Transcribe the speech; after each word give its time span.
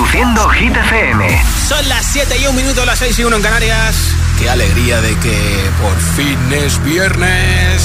Reproduciendo 0.00 0.48
Hit 0.48 0.74
FM. 0.74 1.44
Son 1.68 1.88
las 1.90 2.06
7 2.06 2.38
y 2.38 2.46
1 2.46 2.52
minuto, 2.54 2.86
las 2.86 2.98
6 3.00 3.18
y 3.18 3.24
1 3.24 3.36
en 3.36 3.42
Canarias. 3.42 3.96
Qué 4.38 4.48
alegría 4.48 4.98
de 5.02 5.14
que 5.18 5.70
por 5.78 5.94
fin 6.16 6.38
es 6.52 6.82
viernes. 6.82 7.82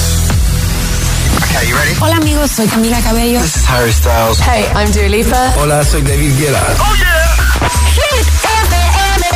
Okay, 1.44 1.68
you 1.68 1.76
ready? 1.76 1.94
Hola 2.00 2.16
amigos, 2.16 2.52
soy 2.52 2.68
Camila 2.68 2.98
Cabello. 3.02 3.38
This 3.42 3.56
is 3.56 3.68
Harry 3.68 3.92
Styles. 3.92 4.40
Hey, 4.40 4.64
I'm 4.74 4.90
Dua 4.92 5.08
Lipa. 5.10 5.52
Hola, 5.58 5.84
soy 5.84 6.00
David 6.00 6.38
Guetta. 6.38 6.62
Oh 6.80 6.94
yeah. 6.96 7.36
Hit 7.92 8.26
FM. 8.64 9.26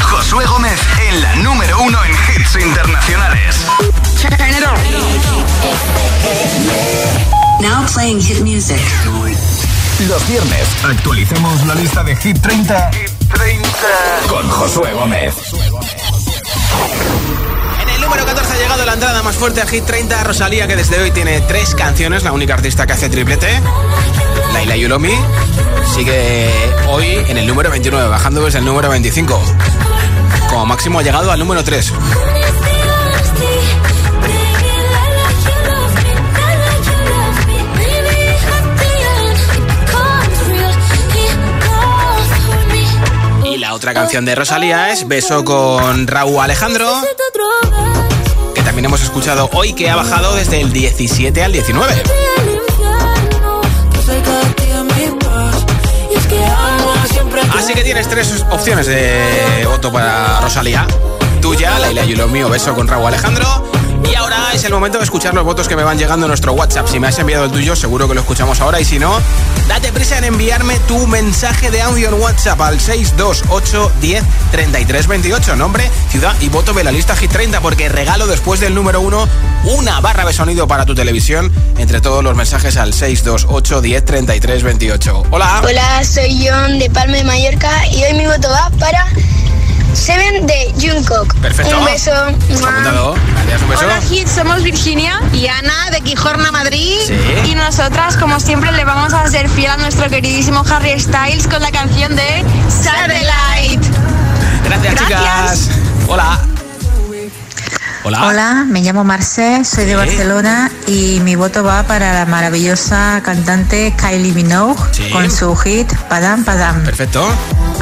Josué 0.00 0.46
Gómez 0.46 0.80
en 1.08 1.22
la 1.22 1.34
número 1.36 1.82
uno 1.82 1.98
en 2.04 2.12
hits 2.12 2.54
internacionales. 2.54 3.56
Turn 4.22 4.48
it 4.48 4.64
on. 4.64 4.78
Now 7.60 7.84
playing 7.92 8.20
hit 8.20 8.42
music. 8.42 8.78
Los 10.00 10.28
viernes 10.28 10.68
actualicemos 10.84 11.64
la 11.66 11.74
lista 11.76 12.02
de 12.02 12.16
Hit 12.16 12.38
30, 12.40 12.90
Hit 12.92 13.10
30. 13.32 13.68
con 14.28 14.48
Josué 14.50 14.92
Gómez. 14.92 15.34
En 17.80 17.88
el 17.88 18.00
número 18.00 18.26
14 18.26 18.52
ha 18.52 18.56
llegado 18.56 18.84
la 18.84 18.94
entrada 18.94 19.22
más 19.22 19.36
fuerte 19.36 19.62
a 19.62 19.66
Hit 19.66 19.84
30, 19.84 20.24
Rosalía, 20.24 20.66
que 20.66 20.76
desde 20.76 21.00
hoy 21.00 21.12
tiene 21.12 21.40
tres 21.42 21.74
canciones, 21.76 22.24
la 22.24 22.32
única 22.32 22.54
artista 22.54 22.86
que 22.86 22.92
hace 22.92 23.08
triplete. 23.08 23.48
Laila 24.52 24.76
Yulomi 24.76 25.14
sigue 25.94 26.50
hoy 26.88 27.06
en 27.28 27.38
el 27.38 27.46
número 27.46 27.70
29, 27.70 28.08
bajando 28.08 28.44
desde 28.44 28.58
el 28.58 28.64
número 28.64 28.90
25. 28.90 29.40
Como 30.50 30.66
máximo 30.66 30.98
ha 30.98 31.02
llegado 31.02 31.30
al 31.30 31.38
número 31.38 31.62
3. 31.64 31.92
Otra 43.84 43.92
canción 44.00 44.24
de 44.24 44.34
Rosalía 44.34 44.92
es 44.92 45.06
Beso 45.06 45.44
con 45.44 46.06
Raúl 46.06 46.40
Alejandro, 46.40 46.90
que 48.54 48.62
también 48.62 48.86
hemos 48.86 49.02
escuchado 49.02 49.50
hoy, 49.52 49.74
que 49.74 49.90
ha 49.90 49.94
bajado 49.94 50.34
desde 50.34 50.62
el 50.62 50.72
17 50.72 51.44
al 51.44 51.52
19. 51.52 51.92
Así 57.58 57.74
que 57.74 57.82
tienes 57.82 58.08
tres 58.08 58.42
opciones 58.50 58.86
de 58.86 59.66
voto 59.66 59.92
para 59.92 60.40
Rosalía. 60.40 60.86
Tuya, 61.42 61.78
Laila 61.78 62.06
Yulomi 62.06 62.42
o 62.42 62.48
Beso 62.48 62.74
con 62.74 62.88
Raúl 62.88 63.08
Alejandro. 63.08 63.73
Es 64.54 64.62
el 64.62 64.72
momento 64.72 64.98
de 64.98 65.04
escuchar 65.04 65.34
los 65.34 65.42
votos 65.42 65.66
que 65.66 65.74
me 65.74 65.82
van 65.82 65.98
llegando 65.98 66.26
a 66.26 66.28
nuestro 66.28 66.52
WhatsApp. 66.52 66.86
Si 66.86 67.00
me 67.00 67.08
has 67.08 67.18
enviado 67.18 67.46
el 67.46 67.50
tuyo, 67.50 67.74
seguro 67.74 68.06
que 68.06 68.14
lo 68.14 68.20
escuchamos 68.20 68.60
ahora. 68.60 68.80
Y 68.80 68.84
si 68.84 69.00
no, 69.00 69.18
date 69.66 69.90
prisa 69.90 70.16
en 70.18 70.22
enviarme 70.22 70.78
tu 70.86 71.08
mensaje 71.08 71.72
de 71.72 71.82
audio 71.82 72.08
en 72.10 72.14
WhatsApp 72.14 72.60
al 72.60 72.78
628 72.78 73.90
10 74.00 74.24
33 74.52 75.06
28. 75.08 75.56
Nombre, 75.56 75.90
ciudad 76.08 76.36
y 76.40 76.50
voto 76.50 76.72
de 76.72 76.84
la 76.84 76.92
lista 76.92 77.16
Hit 77.16 77.32
30. 77.32 77.60
Porque 77.62 77.88
regalo 77.88 78.28
después 78.28 78.60
del 78.60 78.76
número 78.76 79.00
1 79.00 79.28
una 79.76 80.00
barra 80.00 80.24
de 80.24 80.32
sonido 80.32 80.68
para 80.68 80.86
tu 80.86 80.94
televisión. 80.94 81.50
Entre 81.76 82.00
todos 82.00 82.22
los 82.22 82.36
mensajes 82.36 82.76
al 82.76 82.94
628 82.94 83.80
10 83.80 84.04
33 84.04 84.62
28. 84.62 85.22
Hola. 85.32 85.62
Hola, 85.64 86.04
soy 86.04 86.46
John 86.48 86.78
de 86.78 86.88
Palma 86.90 87.16
de 87.16 87.24
Mallorca 87.24 87.88
y 87.88 88.04
hoy 88.04 88.14
mi 88.14 88.26
voto 88.26 88.48
va 88.50 88.70
para 88.78 89.04
Seven 89.94 90.46
de 90.46 90.74
Jungkook. 90.80 91.34
Perfecto. 91.40 91.78
Un 91.78 91.84
beso. 91.84 92.10
Está 92.50 92.68
apuntado. 92.68 93.14
Gracias, 93.34 93.62
un 93.62 93.68
beso. 93.68 93.84
Hola 93.84 94.00
Hit, 94.02 94.28
somos 94.28 94.62
Virginia 94.62 95.20
y 95.32 95.46
Ana 95.46 95.90
de 95.90 96.00
Quijorna, 96.00 96.50
Madrid. 96.52 96.96
Sí. 97.06 97.16
Y 97.50 97.54
nosotras, 97.54 98.16
como 98.16 98.40
siempre, 98.40 98.72
le 98.72 98.84
vamos 98.84 99.12
a 99.12 99.26
ser 99.28 99.48
fiel 99.48 99.70
a 99.70 99.76
nuestro 99.76 100.08
queridísimo 100.10 100.64
Harry 100.70 100.98
Styles 100.98 101.46
con 101.46 101.62
la 101.62 101.70
canción 101.70 102.14
de 102.16 102.44
Satellite. 102.68 103.88
Gracias, 104.64 104.94
chicas. 104.94 105.08
Gracias. 105.22 105.68
Hola. 106.08 106.38
Hola. 108.06 108.26
Hola, 108.26 108.64
me 108.68 108.82
llamo 108.82 109.02
Marcé, 109.02 109.64
soy 109.64 109.86
de. 109.86 109.96
Barcelona 109.96 110.70
y 110.86 111.20
mi 111.20 111.36
voto 111.36 111.64
va 111.64 111.84
para 111.84 112.12
la 112.12 112.26
maravillosa 112.26 113.22
cantante 113.24 113.94
Kylie 113.96 114.32
Minogue 114.34 114.78
Sí. 114.92 115.08
con 115.08 115.30
su 115.30 115.56
hit 115.56 115.90
Padam 116.10 116.44
Padam. 116.44 116.84
Perfecto. 116.84 117.26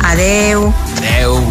Adeu. 0.05 0.73
Adeu. 0.99 1.45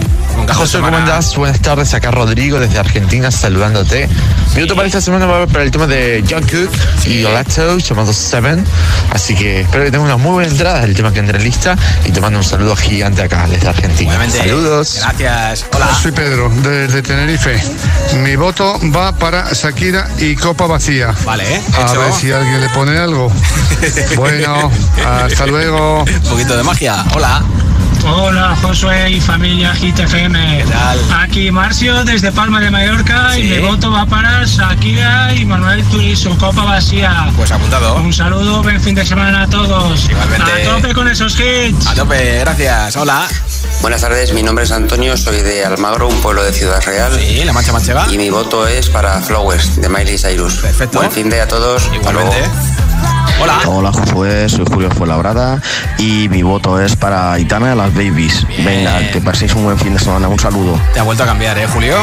Con 0.47 0.55
José, 0.55 0.79
¿cómo 0.79 0.97
andás? 0.97 1.35
Buenas 1.35 1.59
tardes, 1.59 1.93
acá 1.93 2.09
Rodrigo 2.09 2.59
desde 2.59 2.79
Argentina 2.79 3.29
saludándote. 3.29 4.09
Mi 4.55 4.61
voto 4.61 4.75
para 4.75 4.87
esta 4.87 4.99
semana 4.99 5.25
va 5.27 5.45
para 5.45 5.63
el 5.63 5.69
tema 5.71 5.85
de 5.85 6.23
Jungkook 6.27 6.71
y 7.05 7.23
Olato 7.23 7.77
llamado 7.77 8.11
Seven. 8.11 8.63
Así 9.11 9.35
que 9.35 9.61
espero 9.61 9.85
que 9.85 9.91
tengas 9.91 10.05
una 10.05 10.17
muy 10.17 10.31
buena 10.31 10.49
entrada 10.49 10.81
del 10.81 10.95
tema 10.95 11.13
que 11.13 11.19
entra 11.19 11.37
en 11.37 11.43
lista 11.43 11.77
y 12.05 12.11
te 12.11 12.19
mando 12.19 12.39
un 12.39 12.43
saludo 12.43 12.75
gigante 12.75 13.21
acá 13.21 13.45
desde 13.47 13.67
Argentina. 13.69 14.09
Obviamente. 14.09 14.39
Saludos. 14.39 14.99
Gracias. 15.01 15.65
Hola. 15.75 15.87
Soy 16.01 16.11
Pedro, 16.11 16.51
desde 16.63 17.01
Tenerife. 17.03 17.61
Mi 18.17 18.35
voto 18.35 18.79
va 18.95 19.11
para 19.13 19.51
Shakira 19.53 20.09
y 20.17 20.35
Copa 20.35 20.65
Vacía. 20.65 21.13
Vale, 21.23 21.55
¿eh? 21.55 21.61
A 21.77 21.83
Hecho. 21.83 21.99
ver 21.99 22.13
si 22.13 22.31
alguien 22.31 22.61
le 22.61 22.69
pone 22.69 22.97
algo. 22.97 23.31
Bueno, 24.15 24.71
hasta 25.05 25.47
luego. 25.47 26.03
Un 26.03 26.29
poquito 26.29 26.55
de 26.55 26.63
magia. 26.63 27.03
Hola. 27.15 27.43
Hola 28.03 28.55
Josué 28.61 29.11
y 29.11 29.21
familia 29.21 29.73
Hit 29.75 29.97
FM. 29.99 30.57
¿Qué 30.57 30.63
tal? 30.71 30.99
Aquí 31.21 31.51
Marcio 31.51 32.03
desde 32.03 32.31
Palma 32.31 32.59
de 32.59 32.71
Mallorca 32.71 33.31
Sí. 33.33 33.41
y 33.41 33.43
mi 33.49 33.59
voto 33.59 33.91
va 33.91 34.05
para 34.05 34.43
Shakira 34.45 35.33
y 35.35 35.45
Manuel 35.45 35.83
Turizo, 35.85 36.35
Copa 36.37 36.63
Vacía. 36.63 37.31
Pues 37.35 37.51
apuntado. 37.51 37.95
Un 37.95 38.11
saludo, 38.11 38.63
buen 38.63 38.81
fin 38.81 38.95
de 38.95 39.05
semana 39.05 39.43
a 39.43 39.47
todos. 39.47 40.09
Igualmente. 40.09 40.51
A 40.51 40.75
tope 40.75 40.93
con 40.93 41.07
esos 41.07 41.37
hits. 41.39 41.87
A 41.87 41.93
tope, 41.93 42.39
gracias. 42.39 42.95
Hola. 42.97 43.27
Buenas 43.81 44.01
tardes, 44.01 44.33
mi 44.33 44.43
nombre 44.43 44.65
es 44.65 44.71
Antonio, 44.71 45.15
soy 45.17 45.41
de 45.41 45.65
Almagro, 45.65 46.07
un 46.07 46.21
pueblo 46.21 46.43
de 46.43 46.53
Ciudad 46.53 46.81
Real. 46.85 47.11
Sí, 47.19 47.43
la 47.43 47.53
mancha 47.53 47.71
manchega. 47.71 48.05
Y 48.11 48.17
mi 48.17 48.29
voto 48.29 48.67
es 48.67 48.89
para 48.89 49.21
Flowers, 49.21 49.79
de 49.81 49.89
Miley 49.89 50.17
Cyrus. 50.17 50.55
Perfecto. 50.55 50.99
Buen 50.99 51.11
fin 51.11 51.29
de 51.29 51.41
a 51.41 51.47
todos. 51.47 51.83
Hasta 51.83 51.95
Igualmente. 51.95 52.39
luego. 52.39 53.20
Hola. 53.41 53.59
Hola 53.65 53.91
Josué, 53.91 54.47
soy 54.49 54.65
Julio 54.71 54.91
Fuenlabrada 54.91 55.59
y 55.97 56.29
mi 56.29 56.43
voto 56.43 56.79
es 56.79 56.95
para 56.95 57.39
Itana 57.39 57.69
de 57.69 57.75
las 57.75 57.91
Babies. 57.93 58.45
Bien. 58.47 58.65
Venga, 58.65 59.11
que 59.11 59.19
paséis 59.19 59.53
un 59.55 59.63
buen 59.63 59.79
fin 59.79 59.93
de 59.93 59.99
semana, 59.99 60.27
un 60.27 60.39
saludo. 60.39 60.79
Te 60.93 60.99
ha 60.99 61.03
vuelto 61.03 61.23
a 61.23 61.25
cambiar, 61.25 61.57
¿eh, 61.57 61.65
Julio? 61.65 61.95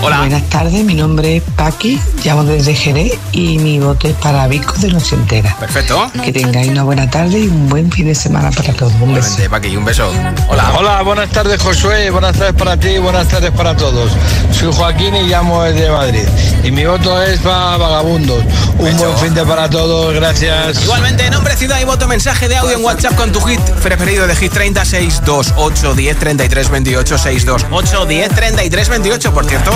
Hola. 0.00 0.18
Buenas 0.18 0.42
tardes, 0.44 0.84
mi 0.84 0.94
nombre 0.94 1.38
es 1.38 1.42
Paqui, 1.56 2.00
llamo 2.24 2.44
desde 2.44 2.74
Jerez 2.74 3.18
y 3.32 3.58
mi 3.58 3.80
voto 3.80 4.06
es 4.06 4.14
para 4.14 4.46
Vico 4.46 4.74
de 4.74 4.92
Noche 4.92 5.16
Entera. 5.16 5.56
Perfecto. 5.58 6.10
Que 6.22 6.32
tengáis 6.32 6.68
una 6.68 6.84
buena 6.84 7.10
tarde 7.10 7.40
y 7.40 7.48
un 7.48 7.68
buen 7.68 7.90
fin 7.90 8.06
de 8.06 8.14
semana 8.14 8.50
para 8.52 8.72
todos. 8.72 8.92
Un 9.00 9.14
beso. 9.14 9.36
Paqui, 9.50 9.76
un 9.76 9.84
beso. 9.84 10.12
Hola. 10.48 10.72
Hola, 10.78 11.02
buenas 11.02 11.30
tardes 11.30 11.60
Josué, 11.60 12.10
buenas 12.10 12.36
tardes 12.36 12.54
para 12.54 12.76
ti, 12.76 12.98
buenas 12.98 13.26
tardes 13.26 13.50
para 13.50 13.76
todos. 13.76 14.12
Soy 14.52 14.72
Joaquín 14.72 15.14
y 15.16 15.22
llamo 15.24 15.62
desde 15.64 15.90
Madrid. 15.90 16.28
Y 16.62 16.70
mi 16.70 16.84
voto 16.84 17.20
es 17.22 17.40
para 17.40 17.76
Vagabundos. 17.76 18.44
Un 18.78 18.88
Hecho. 18.88 18.98
buen 18.98 19.16
fin 19.18 19.34
de 19.34 19.44
para 19.44 19.68
todos, 19.68 20.14
gracias. 20.14 20.75
Igualmente, 20.82 21.30
nombre, 21.30 21.56
ciudad 21.56 21.80
y 21.80 21.84
voto, 21.84 22.06
mensaje 22.08 22.48
de 22.48 22.56
audio 22.56 22.76
en 22.76 22.84
WhatsApp 22.84 23.14
con 23.14 23.32
tu 23.32 23.40
hit 23.40 23.60
preferido 23.82 24.26
de 24.26 24.36
Hit 24.36 24.52
30 24.52 24.84
628 24.84 25.94
10 25.94 26.18
33 26.18 26.70
28 26.70 27.18
628 27.18 28.06
10 28.06 28.28
33 28.34 28.88
28. 28.88 29.34
Por 29.34 29.46
cierto, 29.46 29.70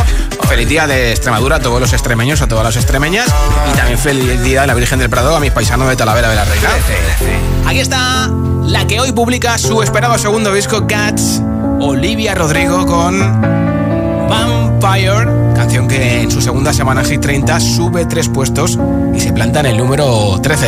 feliz 0.48 0.68
día 0.68 0.86
de 0.86 1.10
Extremadura 1.10 1.56
a 1.56 1.60
todos 1.60 1.80
los 1.80 1.92
extremeños, 1.92 2.42
a 2.42 2.48
todas 2.48 2.64
las 2.64 2.76
extremeñas 2.76 3.28
y 3.72 3.76
también 3.76 3.98
feliz 3.98 4.42
día 4.42 4.62
de 4.62 4.66
la 4.66 4.74
Virgen 4.74 4.98
del 4.98 5.10
Prado 5.10 5.34
a 5.36 5.40
mis 5.40 5.52
paisanos 5.52 5.88
de 5.88 5.96
Talavera 5.96 6.28
de 6.28 6.36
la 6.36 6.44
Reina. 6.44 6.68
Aquí 7.66 7.80
está 7.80 8.30
la 8.64 8.86
que 8.86 9.00
hoy 9.00 9.12
publica 9.12 9.58
su 9.58 9.82
esperado 9.82 10.18
segundo 10.18 10.52
disco 10.52 10.86
Cats, 10.86 11.40
Olivia 11.80 12.34
Rodrigo 12.34 12.86
con 12.86 13.18
Vampire, 14.28 15.49
canción 15.70 15.86
que 15.86 16.22
en 16.22 16.30
su 16.32 16.40
segunda 16.40 16.72
semana 16.72 17.04
Hit 17.04 17.20
30 17.20 17.60
sube 17.60 18.04
tres 18.04 18.28
puestos 18.28 18.76
y 19.14 19.20
se 19.20 19.32
planta 19.32 19.60
en 19.60 19.66
el 19.66 19.76
número 19.76 20.36
13. 20.42 20.66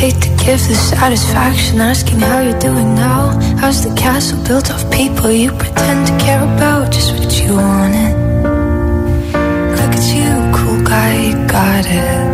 hate 0.00 0.18
to 0.22 0.30
give 0.42 0.58
the 0.68 0.74
satisfaction 0.74 1.82
asking 1.82 2.18
how 2.18 2.40
you're 2.40 2.58
doing 2.60 2.94
now. 2.94 3.38
How's 3.60 3.84
the 3.84 3.94
castle 3.94 4.38
built 4.48 4.70
of 4.70 4.90
people 4.90 5.30
you 5.30 5.52
pretend 5.52 6.06
to 6.06 6.14
care 6.24 6.42
about? 6.56 6.92
Just 6.92 7.12
what 7.12 7.30
you 7.38 7.56
wanted. 7.56 8.14
Look 9.78 9.92
at 9.98 10.06
you, 10.16 10.32
cool 10.56 10.82
guy, 10.82 11.12
you 11.26 11.46
got 11.46 11.84
it. 11.84 12.24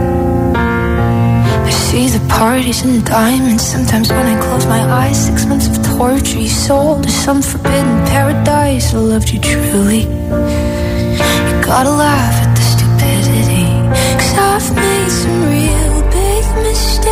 I 1.66 1.70
see 1.70 2.06
the 2.16 2.24
parties 2.28 2.84
and 2.84 3.04
diamonds. 3.04 3.64
Sometimes 3.66 4.08
when 4.10 4.24
I 4.24 4.40
close 4.40 4.66
my 4.66 4.82
eyes, 5.02 5.26
six 5.26 5.46
months 5.46 5.66
of 5.66 5.82
torture 5.98 6.38
you 6.38 6.48
sold 6.48 7.02
to 7.02 7.10
some 7.10 7.42
forbidden 7.42 8.06
paradise. 8.06 8.94
I 8.94 8.98
loved 8.98 9.30
you 9.32 9.40
truly. 9.40 10.06
You 11.48 11.54
gotta 11.62 11.90
laugh 11.90 12.36
at 12.44 12.52
the 12.56 12.62
stupidity. 12.74 13.66
Cause 14.20 14.34
I've 14.38 14.68
made 14.76 15.10
some 15.10 15.38
real 15.52 15.96
big 16.10 16.44
mistakes, 16.66 17.09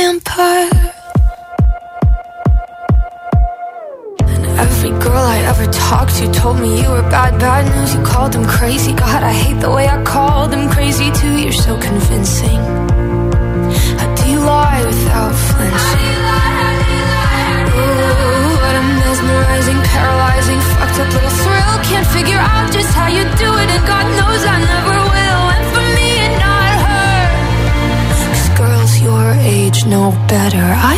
vampire. 0.00 0.70
And 4.34 4.44
every 4.64 4.92
girl 5.04 5.24
I 5.36 5.38
ever 5.50 5.66
talked 5.88 6.14
to 6.18 6.24
told 6.32 6.58
me 6.60 6.70
you 6.82 6.88
were 6.88 7.06
bad, 7.16 7.32
bad 7.38 7.64
news. 7.72 7.94
You 7.94 8.02
called 8.12 8.32
them 8.32 8.46
crazy. 8.46 8.92
God, 8.92 9.22
I 9.22 9.34
hate 9.44 9.60
the 9.60 9.72
way 9.76 9.86
I 9.96 10.02
called 10.04 10.50
them 10.52 10.70
crazy 10.70 11.08
too. 11.20 11.34
You're 11.42 11.60
so 11.68 11.72
convincing. 11.88 12.60
How 14.00 14.08
do 14.18 14.24
you 14.32 14.40
lie 14.40 14.80
without 14.86 15.34
flinching? 15.48 16.09
better. 30.30 30.62
I 30.62 30.89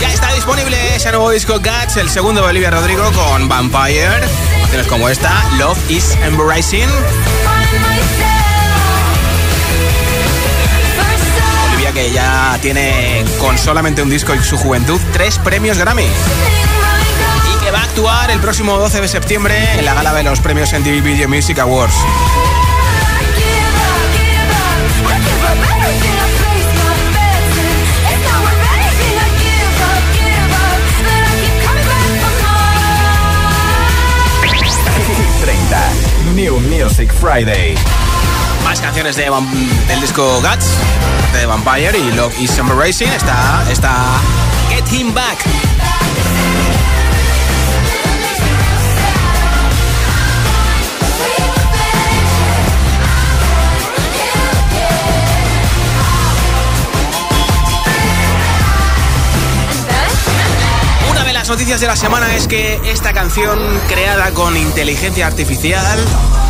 Ya 0.00 0.12
está 0.12 0.32
disponible 0.34 0.76
ese 0.94 1.10
nuevo 1.10 1.30
disco 1.30 1.54
Guts, 1.54 1.96
el 1.96 2.10
segundo 2.10 2.42
de 2.42 2.48
Olivia 2.48 2.70
Rodrigo 2.70 3.10
con 3.12 3.48
Vampire. 3.48 4.20
Canciones 4.60 4.86
como 4.86 5.08
esta, 5.08 5.32
Love 5.58 5.78
is 5.90 6.16
Embracing. 6.22 6.88
Olivia 11.68 11.92
que 11.92 12.12
ya 12.12 12.58
tiene 12.60 13.24
con 13.40 13.56
solamente 13.56 14.02
un 14.02 14.10
disco 14.10 14.34
en 14.34 14.44
su 14.44 14.58
juventud 14.58 15.00
tres 15.14 15.38
premios 15.38 15.78
Grammy. 15.78 16.04
Y 16.04 17.64
que 17.64 17.70
va 17.70 17.80
a 17.80 17.84
actuar 17.84 18.30
el 18.30 18.40
próximo 18.40 18.76
12 18.76 19.00
de 19.00 19.08
septiembre 19.08 19.78
en 19.78 19.86
la 19.86 19.94
gala 19.94 20.12
de 20.12 20.22
los 20.22 20.40
premios 20.40 20.70
MTV 20.72 21.02
Video 21.02 21.28
Music 21.28 21.58
Awards. 21.60 21.94
Music 36.72 37.12
Friday. 37.12 37.74
Más 38.64 38.80
canciones 38.80 39.14
de, 39.16 39.24
del 39.88 40.00
disco 40.00 40.40
Guts, 40.40 40.78
de 41.34 41.44
Vampire 41.44 41.98
y 41.98 42.12
Love 42.12 42.32
is 42.40 42.56
Embracing. 42.56 43.08
Está, 43.08 43.64
está 43.70 43.92
Get 44.70 44.90
Him 44.90 45.12
Back. 45.12 45.38
Noticias 61.52 61.82
de 61.82 61.86
la 61.86 61.96
semana 61.96 62.34
es 62.34 62.48
que 62.48 62.80
esta 62.90 63.12
canción 63.12 63.58
creada 63.86 64.30
con 64.30 64.56
inteligencia 64.56 65.26
artificial 65.26 65.98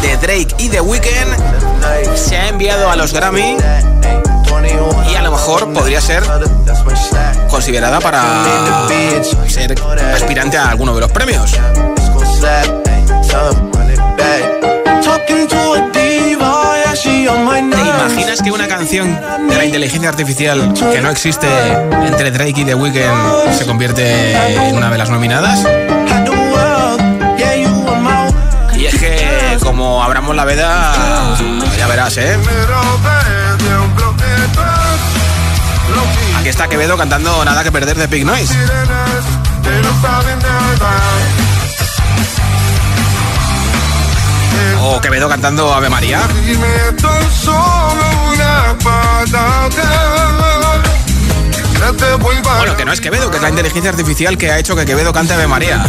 de 0.00 0.16
Drake 0.18 0.54
y 0.58 0.68
The 0.68 0.80
Weeknd 0.80 2.14
se 2.14 2.36
ha 2.36 2.46
enviado 2.46 2.88
a 2.88 2.94
los 2.94 3.12
Grammy 3.12 3.56
y 5.10 5.14
a 5.16 5.22
lo 5.22 5.32
mejor 5.32 5.72
podría 5.72 6.00
ser 6.00 6.22
considerada 7.50 7.98
para 7.98 8.22
ser 9.48 9.74
aspirante 10.14 10.56
a 10.56 10.68
alguno 10.68 10.94
de 10.94 11.00
los 11.00 11.10
premios. 11.10 11.58
¿Te 17.92 18.08
imaginas 18.08 18.42
que 18.42 18.50
una 18.50 18.66
canción 18.68 19.18
de 19.48 19.56
la 19.56 19.64
inteligencia 19.64 20.08
artificial 20.08 20.72
que 20.74 21.00
no 21.00 21.10
existe 21.10 21.48
entre 22.06 22.30
Drake 22.30 22.60
y 22.60 22.64
The 22.64 22.74
Weeknd 22.74 23.52
se 23.56 23.66
convierte 23.66 24.32
en 24.68 24.76
una 24.76 24.90
de 24.90 24.98
las 24.98 25.10
nominadas? 25.10 25.64
Y 28.76 28.86
es 28.86 28.94
que 28.96 29.58
como 29.62 30.02
abramos 30.02 30.34
la 30.34 30.44
veda, 30.44 30.92
ya 31.78 31.86
verás, 31.86 32.16
¿eh? 32.16 32.36
Aquí 36.38 36.48
está 36.48 36.66
Quevedo 36.68 36.96
cantando 36.96 37.44
Nada 37.44 37.62
que 37.62 37.70
perder 37.70 37.96
de 37.96 38.06
Big 38.08 38.24
Noise. 38.24 38.54
O 44.82 45.00
Quevedo 45.00 45.28
cantando 45.28 45.72
Ave 45.72 45.88
María. 45.88 46.20
Bueno, 52.62 52.76
que 52.76 52.84
no 52.84 52.92
es 52.92 53.00
Quevedo, 53.00 53.28
que 53.28 53.38
es 53.38 53.42
la 53.42 53.48
inteligencia 53.48 53.90
artificial 53.90 54.38
que 54.38 54.52
ha 54.52 54.56
hecho 54.60 54.76
que 54.76 54.84
Quevedo 54.84 55.12
cante 55.12 55.34
Ave 55.34 55.48
María. 55.48 55.84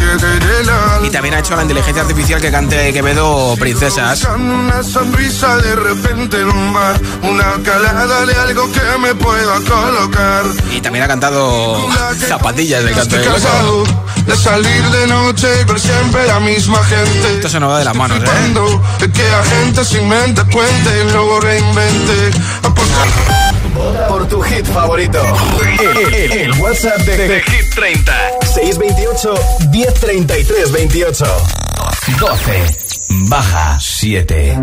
Y 1.04 1.12
también 1.12 1.36
ha 1.36 1.40
hecho 1.40 1.56
la 1.56 1.62
inteligencia 1.62 2.02
artificial 2.02 2.42
que 2.42 2.50
cante 2.50 2.92
Quevedo 2.92 3.56
Princesas. 3.60 4.28
Una 4.36 4.82
sonrisa 4.82 5.58
de 5.58 5.76
repente 5.76 6.42
en 6.42 6.48
un 6.48 6.74
bar, 6.74 7.00
una 7.22 7.62
calada 7.64 8.26
de 8.26 8.34
algo 8.34 8.72
que 8.72 8.98
me 8.98 9.14
pueda 9.14 9.60
colocar. 9.70 10.46
Y 10.72 10.82
también 10.82 11.06
ha 11.06 11.08
cantado 11.08 11.88
Zapatillas 12.18 12.84
del 12.84 12.96
canto 12.96 13.18
de 13.18 13.22
Estoy 13.22 13.34
cansado 13.34 13.84
de 14.26 14.36
salir 14.36 14.84
de 14.90 15.08
noche 15.10 15.48
y 15.62 15.66
ver 15.66 15.80
siempre 15.80 16.26
la 16.26 16.40
misma 16.40 16.84
gente. 16.86 17.36
Esto 17.36 17.50
se 17.50 17.60
nos 17.60 17.70
va 17.70 17.78
de 17.78 17.86
las 17.86 17.96
manos, 17.96 18.18
¿eh? 18.18 18.54
De 19.00 19.12
que 19.12 19.30
la 19.30 19.44
gente 19.44 19.86
sin 19.86 20.10
mente 20.10 20.42
cuente 20.52 21.04
y 21.06 21.12
luego 21.12 21.40
reinvente. 21.40 22.32
Por 24.08 24.28
tu 24.28 24.42
hit 24.42 24.66
favorito. 24.68 25.20
El, 25.80 26.14
el- 26.14 26.32
el 26.32 26.62
WhatsApp 26.62 26.98
de, 27.00 27.18
de 27.28 27.42
Hit 27.42 27.74
30. 27.76 28.14
628 28.54 29.34
1033 29.72 30.72
28. 30.72 31.26
12. 32.20 32.66
Baja 33.30 33.78
7. 33.80 34.60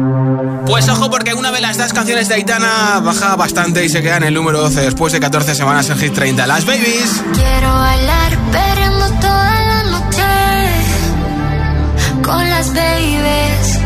Pues 0.66 0.88
ojo 0.88 1.10
porque 1.10 1.34
una 1.34 1.50
de 1.50 1.60
las 1.60 1.76
dos 1.78 1.92
canciones 1.92 2.28
de 2.28 2.34
Aitana 2.36 3.00
baja 3.02 3.34
bastante 3.36 3.84
y 3.84 3.88
se 3.88 4.02
queda 4.02 4.16
en 4.18 4.24
el 4.24 4.34
número 4.34 4.60
12 4.60 4.80
después 4.82 5.12
de 5.12 5.20
14 5.20 5.54
semanas 5.54 5.88
en 5.90 5.98
Hit 5.98 6.12
30. 6.14 6.46
Las 6.46 6.64
Babies. 6.66 7.22
Quiero 7.34 7.72
bailar 7.74 8.38
perreando 8.52 9.06
toda 9.20 9.60
la 9.60 9.82
noche 9.84 10.22
con 12.22 12.48
las 12.50 12.72
babies. 12.74 13.78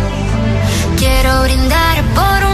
Quiero 0.99 1.43
brindar 1.43 2.03
por 2.15 2.51
un 2.51 2.54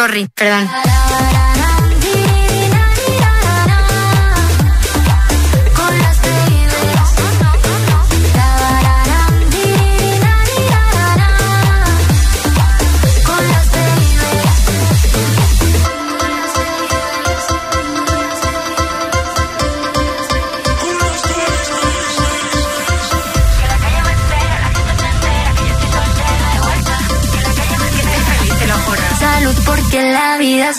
sorry, 0.00 0.26
perdón. 0.34 0.66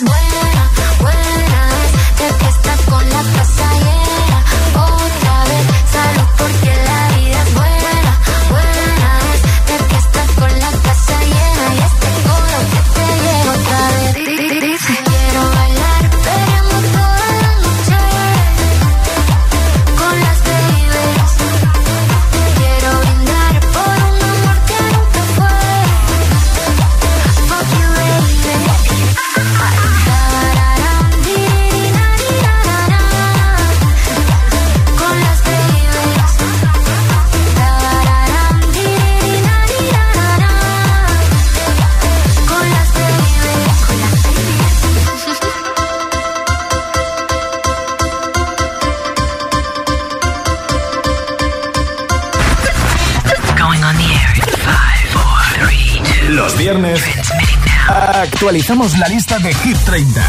vida 0.00 0.21
actualizamos 58.42 58.98
la 58.98 59.06
lista 59.06 59.38
de 59.38 59.54
Hit 59.54 59.76
30 59.84 60.20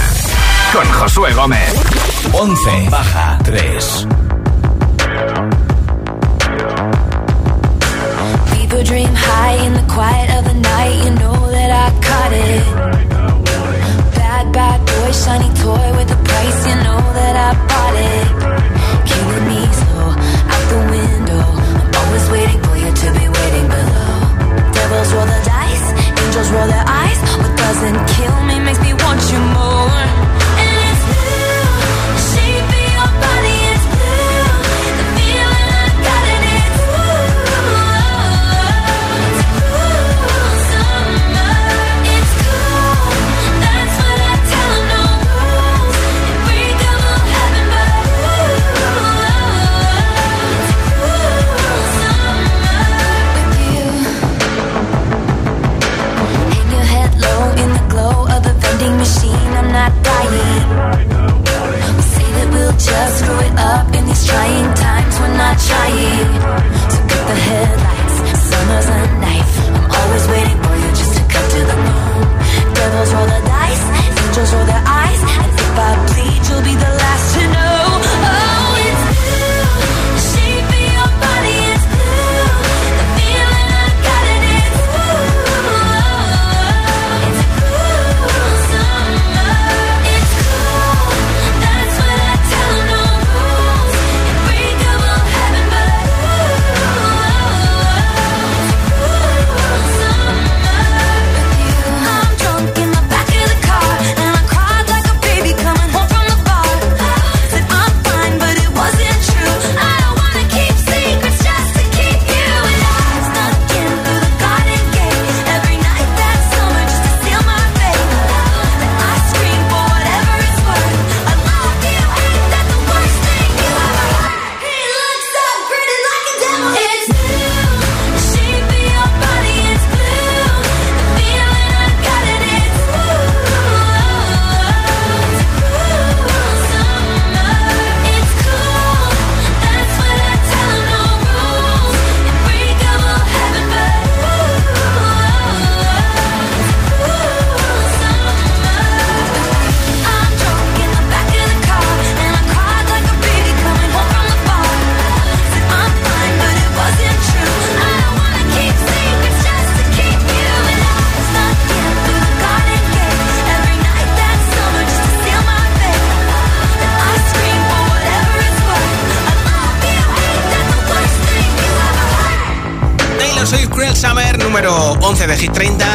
con 0.71 0.85
Josué 0.99 1.33
Gómez. 1.33 1.73
11 2.31 2.89
baja 2.91 3.39
3. 3.43 4.07
People 8.51 8.83
dream 8.83 9.09
high 9.15 9.65
in 9.65 9.73
the 9.73 9.81
quiet 9.91 10.29
of 10.37 10.45
the 10.45 10.53
night. 10.53 11.05
You 11.05 11.15
know 11.15 11.49
that 11.49 11.71
I 11.71 11.89
caught 12.05 12.33
it. 12.33 12.63
Bad, 14.13 14.51
bad 14.53 14.79
boy, 14.85 15.11
shiny 15.11 15.49
toy 15.55 15.97
with 15.97 16.11
a 16.11 16.19
price. 16.23 16.67
You 16.67 16.75
know 16.83 17.01
that 17.17 17.35
I 17.35 17.53
bought 17.67 17.95
it. 17.97 18.27
Killing 19.09 19.47
me 19.47 19.62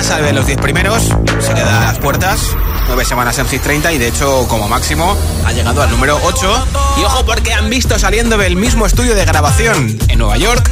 30, 0.08 0.14
salve 0.14 0.32
los 0.32 0.46
10 0.46 0.58
primeros, 0.60 1.02
se 1.38 1.54
queda 1.54 1.82
a 1.82 1.84
las 1.86 1.98
puertas. 1.98 2.56
Nueve 2.86 3.04
semanas 3.04 3.38
en 3.38 3.46
Hit 3.46 3.62
30 3.62 3.92
y 3.92 3.98
de 3.98 4.08
hecho, 4.08 4.46
como 4.48 4.66
máximo, 4.68 5.16
ha 5.44 5.52
llegado 5.52 5.82
al 5.82 5.90
número 5.90 6.18
8. 6.22 6.66
Y 6.98 7.04
ojo, 7.04 7.26
porque 7.26 7.52
han 7.52 7.68
visto 7.68 7.98
saliendo 7.98 8.38
del 8.38 8.56
mismo 8.56 8.86
estudio 8.86 9.14
de 9.14 9.24
grabación 9.24 9.98
en 10.08 10.18
Nueva 10.18 10.36
York 10.38 10.70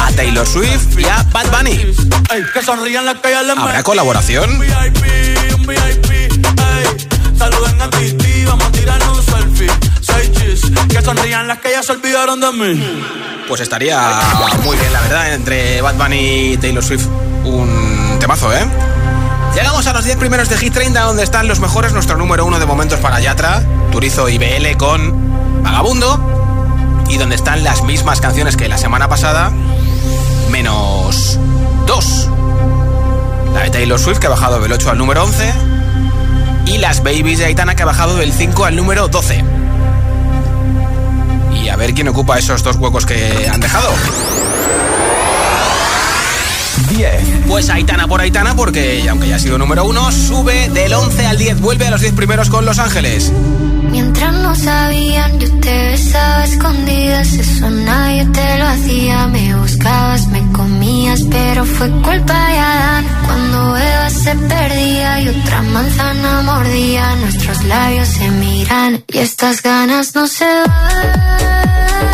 a 0.00 0.12
Taylor 0.12 0.46
Swift 0.46 0.98
y 0.98 1.04
a 1.04 1.22
Bad 1.32 1.50
Bunny. 1.50 1.94
¿Habrá 3.62 3.82
colaboración? 3.82 4.60
Que 10.88 11.02
sonrían 11.02 11.48
las 11.48 11.58
que 11.58 11.70
ya 11.72 11.82
se 11.82 11.92
olvidaron 11.92 12.40
de 12.40 12.52
mí. 12.52 13.02
Pues 13.48 13.60
estaría 13.60 14.20
muy 14.62 14.76
bien, 14.76 14.92
la 14.92 15.00
verdad, 15.00 15.34
entre 15.34 15.82
Bunny 15.82 16.52
y 16.52 16.56
Taylor 16.56 16.84
Swift. 16.84 17.06
Temazo, 18.24 18.50
¿eh? 18.54 18.64
Llegamos 19.54 19.86
a 19.86 19.92
los 19.92 20.02
10 20.02 20.16
primeros 20.16 20.48
de 20.48 20.56
Hit 20.56 20.72
30, 20.72 20.98
donde 20.98 21.22
están 21.22 21.46
los 21.46 21.60
mejores. 21.60 21.92
Nuestro 21.92 22.16
número 22.16 22.46
uno 22.46 22.58
de 22.58 22.64
momentos 22.64 22.98
para 22.98 23.20
Yatra, 23.20 23.62
Turizo 23.92 24.30
y 24.30 24.38
BL 24.38 24.78
con 24.78 25.62
Vagabundo. 25.62 27.04
Y 27.10 27.18
donde 27.18 27.36
están 27.36 27.62
las 27.62 27.82
mismas 27.82 28.22
canciones 28.22 28.56
que 28.56 28.66
la 28.66 28.78
semana 28.78 29.10
pasada, 29.10 29.52
menos 30.50 31.38
dos. 31.86 32.30
La 33.52 33.64
de 33.64 33.68
Taylor 33.68 34.00
Swift, 34.00 34.20
que 34.20 34.28
ha 34.28 34.30
bajado 34.30 34.58
del 34.58 34.72
8 34.72 34.88
al 34.88 34.96
número 34.96 35.22
11. 35.22 35.52
Y 36.64 36.78
las 36.78 37.02
Babies 37.02 37.40
de 37.40 37.44
Aitana, 37.44 37.76
que 37.76 37.82
ha 37.82 37.86
bajado 37.86 38.16
del 38.16 38.32
5 38.32 38.64
al 38.64 38.74
número 38.74 39.08
12. 39.08 39.44
Y 41.62 41.68
a 41.68 41.76
ver 41.76 41.92
quién 41.92 42.08
ocupa 42.08 42.38
esos 42.38 42.62
dos 42.62 42.76
huecos 42.76 43.04
que 43.04 43.50
han 43.52 43.60
dejado. 43.60 43.90
10. 46.88 47.46
Pues 47.48 47.70
Aitana 47.70 48.06
por 48.06 48.20
Aitana, 48.20 48.54
porque 48.54 49.06
aunque 49.08 49.28
ya 49.28 49.36
ha 49.36 49.38
sido 49.38 49.58
número 49.58 49.84
1, 49.84 50.12
sube 50.12 50.68
del 50.70 50.92
11 50.92 51.26
al 51.26 51.38
10, 51.38 51.60
vuelve 51.60 51.86
a 51.86 51.90
los 51.90 52.00
10 52.00 52.12
primeros 52.14 52.48
con 52.50 52.64
Los 52.64 52.78
Ángeles. 52.78 53.32
Mientras 53.90 54.34
no 54.34 54.54
sabían, 54.56 55.38
yo 55.38 55.48
te 55.60 55.90
besaba 55.90 56.44
escondidas, 56.44 57.32
eso 57.32 57.70
nadie 57.70 58.26
te 58.26 58.58
lo 58.58 58.66
hacía. 58.66 59.26
Me 59.28 59.54
buscabas, 59.56 60.26
me 60.28 60.42
comías, 60.52 61.22
pero 61.30 61.64
fue 61.64 61.88
culpa 61.90 62.48
de 62.48 62.58
Adán. 62.58 63.06
Cuando 63.24 63.76
Eva 63.76 64.10
se 64.10 64.34
perdía 64.34 65.20
y 65.20 65.28
otra 65.28 65.62
manzana 65.62 66.42
mordía, 66.42 67.14
nuestros 67.16 67.64
labios 67.64 68.08
se 68.08 68.30
miran 68.30 69.04
y 69.06 69.18
estas 69.18 69.62
ganas 69.62 70.14
no 70.14 70.26
se 70.26 70.44
van. 70.44 72.13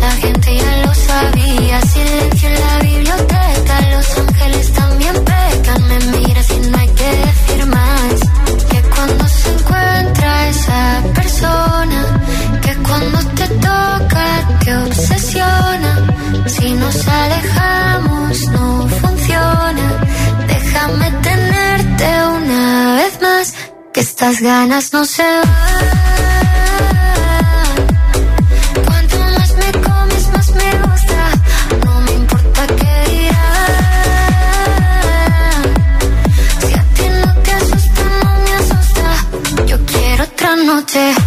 la 0.00 0.10
gente 0.12 0.56
ya 0.56 0.76
lo 0.86 0.94
sabía, 0.94 1.80
silencio 1.82 2.48
en 2.48 2.60
la 2.60 2.78
biblioteca, 2.78 3.80
los 3.92 4.18
ángeles 4.18 4.72
también 4.72 5.14
pecan, 5.24 5.88
me 5.88 5.98
miras 6.18 6.50
y 6.50 6.70
no 6.70 6.78
hay 6.78 6.88
que 6.88 7.10
decir 7.26 7.66
más, 7.66 8.14
que 8.70 8.82
cuando 8.94 9.28
se 9.28 9.48
encuentra 9.52 10.48
esa 10.48 11.02
persona, 11.14 12.00
que 12.62 12.74
cuando 12.76 13.18
te 13.38 13.46
toca 13.48 13.90
te 14.64 14.76
obsesiona. 14.76 15.90
Si 16.46 16.72
nos 16.72 17.08
alejamos 17.08 18.48
no 18.50 18.88
funciona. 19.00 19.86
Déjame 20.46 21.10
tenerte 21.22 22.06
una 22.38 22.94
vez 22.96 23.20
más. 23.20 23.54
Que 23.92 24.00
estas 24.00 24.40
ganas 24.40 24.92
no 24.92 25.04
se 25.04 25.22
van. 25.22 25.69
Noche. 40.80 41.19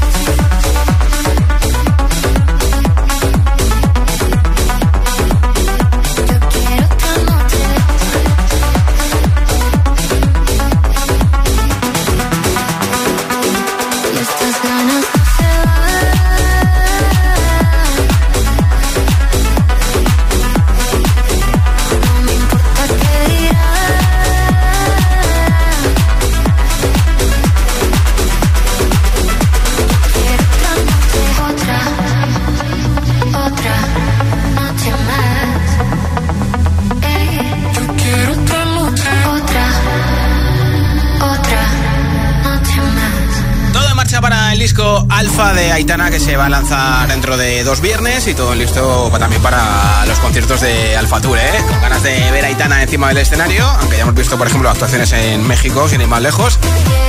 Se 46.23 46.37
va 46.37 46.45
a 46.45 46.49
lanzar 46.49 47.09
dentro 47.09 47.35
de 47.35 47.65
dos 47.65 47.81
viernes 47.81 48.27
y 48.27 48.33
todo 48.33 48.55
listo 48.55 49.11
también 49.19 49.41
para 49.41 50.05
los 50.05 50.19
conciertos 50.19 50.61
de 50.61 50.95
Alfa 50.95 51.19
Tour, 51.19 51.37
¿eh? 51.37 51.61
Con 51.67 51.81
ganas 51.81 52.01
de 52.01 52.31
ver 52.31 52.45
a 52.45 52.47
Aitana 52.47 52.81
encima 52.81 53.09
del 53.09 53.17
escenario, 53.17 53.65
aunque 53.65 53.97
ya 53.97 54.03
hemos 54.03 54.15
visto, 54.15 54.37
por 54.37 54.47
ejemplo, 54.47 54.69
actuaciones 54.69 55.11
en 55.11 55.45
México, 55.45 55.89
sin 55.89 55.99
ir 55.99 56.07
más 56.07 56.21
lejos. 56.21 56.59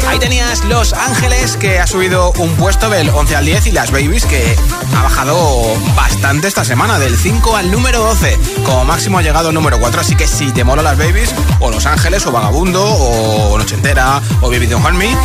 Ahí 0.08 0.18
tenías 0.18 0.64
Los 0.64 0.94
Ángeles 0.94 1.56
que 1.56 1.78
ha 1.78 1.86
subido 1.86 2.32
un 2.38 2.56
puesto 2.56 2.90
del 2.90 3.08
11 3.08 3.36
al 3.36 3.44
10 3.44 3.68
y 3.68 3.72
las 3.72 3.92
Babies 3.92 4.26
que 4.26 4.56
ha 4.96 5.02
bajado 5.02 5.62
bastante 5.94 6.48
esta 6.48 6.64
semana, 6.64 6.98
del 6.98 7.16
5 7.16 7.56
al 7.56 7.70
número 7.70 8.00
12. 8.00 8.36
Como 8.64 8.84
máximo 8.84 9.18
ha 9.18 9.22
llegado 9.22 9.48
al 9.48 9.54
número 9.54 9.78
4, 9.78 10.00
así 10.00 10.16
que 10.16 10.26
si 10.26 10.50
te 10.50 10.64
mola 10.64 10.82
las 10.82 10.98
Babies, 10.98 11.32
o 11.60 11.70
Los 11.70 11.86
Ángeles, 11.86 12.26
o 12.26 12.32
Vagabundo, 12.32 12.84
o 12.84 13.56
Noche 13.58 13.76
Entera, 13.76 14.20
o 14.40 14.50
Baby 14.50 14.66
Don't 14.66 14.84
Harm 14.84 14.96
Me, 14.96 15.16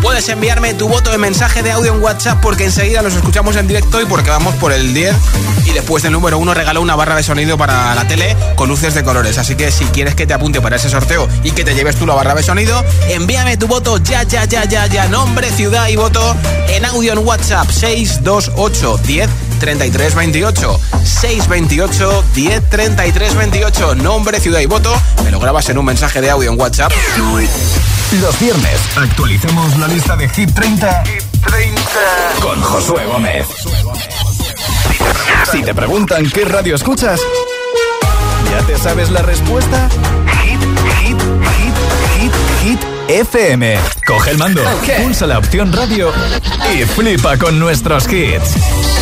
puedes 0.00 0.28
enviarme 0.28 0.74
tu 0.74 0.88
voto 0.88 1.10
de 1.10 1.18
mensaje 1.18 1.62
de 1.62 1.72
audio 1.72 1.94
en 1.94 2.02
WhatsApp 2.02 2.40
porque 2.40 2.64
enseguida 2.64 3.02
los 3.02 3.14
escuchamos 3.14 3.56
en 3.56 3.66
directo 3.66 4.00
y 4.00 4.06
porque 4.06 4.30
vamos 4.30 4.54
por 4.56 4.72
el 4.72 4.94
10 4.94 5.14
y 5.66 5.70
después 5.72 6.02
del 6.02 6.12
número 6.12 6.38
1 6.38 6.54
regaló 6.54 6.80
una 6.80 6.96
barra 6.96 7.16
de 7.16 7.22
sonido 7.22 7.58
para 7.58 7.94
la 7.94 8.06
tele 8.06 8.36
con 8.56 8.68
luces 8.68 8.94
de 8.94 9.02
colores. 9.02 9.38
Así 9.38 9.56
que 9.56 9.70
si 9.70 9.84
quieres 9.86 10.14
que 10.14 10.26
te 10.26 10.34
apunte 10.34 10.60
para 10.60 10.76
ese 10.76 10.88
sorteo 10.88 11.28
y 11.42 11.50
que 11.50 11.64
te 11.64 11.74
lleves 11.74 11.96
tú 11.96 12.06
la 12.06 12.14
barra 12.14 12.34
de 12.34 12.42
sonido, 12.42 12.84
envíame 13.08 13.56
tu 13.56 13.66
voto 13.66 13.98
ya, 13.98 14.22
ya, 14.22 14.44
ya, 14.44 14.64
ya, 14.64 14.86
ya, 14.86 15.08
nombre, 15.08 15.50
ciudad 15.50 15.88
y 15.88 15.96
voto 15.96 16.36
en 16.68 16.84
audio 16.84 17.12
en 17.12 17.26
WhatsApp. 17.26 17.68
628 17.70 19.00
10 19.04 19.28
33 19.60 20.14
28 20.14 20.80
628 21.04 22.24
10 22.34 22.70
33 22.70 23.34
28 23.34 23.94
nombre, 23.96 24.40
ciudad 24.40 24.60
y 24.60 24.66
voto, 24.66 24.94
me 25.24 25.30
lo 25.30 25.40
grabas 25.40 25.68
en 25.68 25.78
un 25.78 25.84
mensaje 25.84 26.20
de 26.20 26.30
audio 26.30 26.50
en 26.52 26.60
WhatsApp. 26.60 26.92
Los 28.12 28.40
viernes 28.40 28.80
actualicemos 28.96 29.76
la 29.76 29.86
lista 29.86 30.16
de 30.16 30.30
Hit 30.30 30.54
30, 30.54 31.04
con 32.40 32.58
Josué 32.62 33.04
Gómez. 33.04 33.46
Si 35.52 35.62
te 35.62 35.74
preguntan 35.74 36.28
qué 36.30 36.46
radio 36.46 36.74
escuchas, 36.74 37.20
¿ya 38.50 38.66
te 38.66 38.78
sabes 38.78 39.10
la 39.10 39.20
respuesta? 39.20 39.90
Hit, 40.42 40.60
hit, 41.02 41.18
hit, 41.58 41.74
hit, 42.18 42.32
hit 42.62 42.80
FM. 43.08 43.78
Coge 44.06 44.30
el 44.30 44.38
mando, 44.38 44.62
pulsa 45.02 45.26
la 45.26 45.38
opción 45.38 45.70
radio 45.70 46.10
y 46.74 46.84
flipa 46.84 47.36
con 47.36 47.58
nuestros 47.58 48.10
hits. 48.10 48.54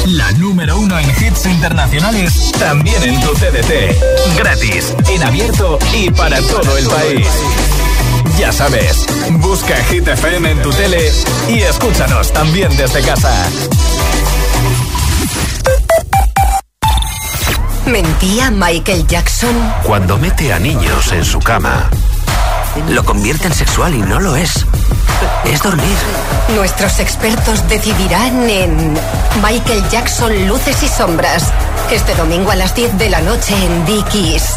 La 0.06 0.32
número 0.32 0.78
uno 0.78 0.98
en 0.98 1.08
hits 1.10 1.46
internacionales, 1.46 2.50
también 2.58 3.00
en 3.04 3.20
tu 3.20 3.34
CDT. 3.34 4.36
Gratis, 4.36 4.94
en 5.08 5.22
abierto 5.22 5.78
y 5.94 6.10
para 6.10 6.40
todo 6.40 6.76
el 6.76 6.86
país. 6.88 7.28
Ya 8.38 8.52
sabes, 8.52 9.06
busca 9.30 9.76
Hit 9.84 10.06
FM 10.08 10.50
en 10.50 10.62
tu 10.62 10.70
tele 10.70 11.10
y 11.48 11.60
escúchanos 11.60 12.32
también 12.32 12.76
desde 12.76 13.00
casa. 13.02 13.32
¿Mentía 17.86 18.50
Michael 18.50 19.06
Jackson? 19.06 19.54
Cuando 19.84 20.18
mete 20.18 20.52
a 20.52 20.58
niños 20.58 21.12
en 21.12 21.24
su 21.24 21.38
cama, 21.38 21.88
lo 22.90 23.04
convierte 23.04 23.46
en 23.46 23.54
sexual 23.54 23.94
y 23.94 24.02
no 24.02 24.20
lo 24.20 24.36
es. 24.36 24.66
Es 25.44 25.62
dormir. 25.62 25.96
Nuestros 26.54 27.00
expertos 27.00 27.66
decidirán 27.68 28.50
en 28.50 28.94
Michael 29.42 29.88
Jackson 29.88 30.46
Luces 30.46 30.82
y 30.82 30.88
Sombras. 30.88 31.52
Este 31.90 32.14
domingo 32.14 32.50
a 32.50 32.56
las 32.56 32.74
10 32.74 32.98
de 32.98 33.08
la 33.08 33.20
noche 33.20 33.54
en 33.54 33.86
Dickies. 33.86 34.56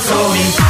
told 0.00 0.32
me. 0.32 0.69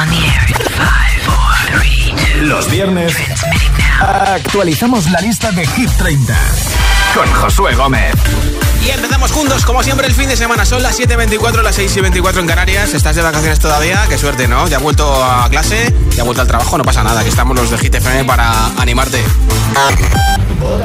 On 0.00 0.08
the 0.08 0.16
air 0.16 0.46
in 0.48 0.54
five, 0.76 1.22
four, 1.24 1.78
three, 1.78 2.14
two. 2.16 2.42
Los 2.46 2.70
viernes 2.70 3.12
actualizamos 4.00 5.10
la 5.10 5.20
lista 5.20 5.50
de 5.52 5.66
Hit 5.66 5.90
30 5.98 6.34
con 7.14 7.30
Josué 7.34 7.74
Gómez. 7.74 8.14
Y 8.84 8.90
empezamos 8.90 9.30
juntos, 9.32 9.64
como 9.66 9.82
siempre, 9.82 10.06
el 10.06 10.14
fin 10.14 10.28
de 10.28 10.36
semana. 10.36 10.64
Son 10.64 10.82
las 10.82 10.98
7.24, 10.98 11.62
las 11.62 11.74
6 11.74 11.96
y 11.96 12.00
24 12.00 12.40
en 12.40 12.46
Canarias. 12.46 12.94
¿Estás 12.94 13.14
de 13.16 13.22
vacaciones 13.22 13.58
todavía? 13.58 14.06
Qué 14.08 14.16
suerte, 14.16 14.48
¿no? 14.48 14.66
Ya 14.68 14.78
has 14.78 14.82
vuelto 14.82 15.22
a 15.22 15.48
clase, 15.50 15.92
ya 16.16 16.22
has 16.22 16.24
vuelto 16.26 16.40
al 16.40 16.48
trabajo, 16.48 16.78
no 16.78 16.84
pasa 16.84 17.02
nada. 17.02 17.20
Aquí 17.20 17.28
estamos 17.28 17.56
los 17.58 17.70
de 17.70 17.76
Hit 17.78 17.94
FM 17.96 18.24
para 18.24 18.66
animarte. 18.78 19.22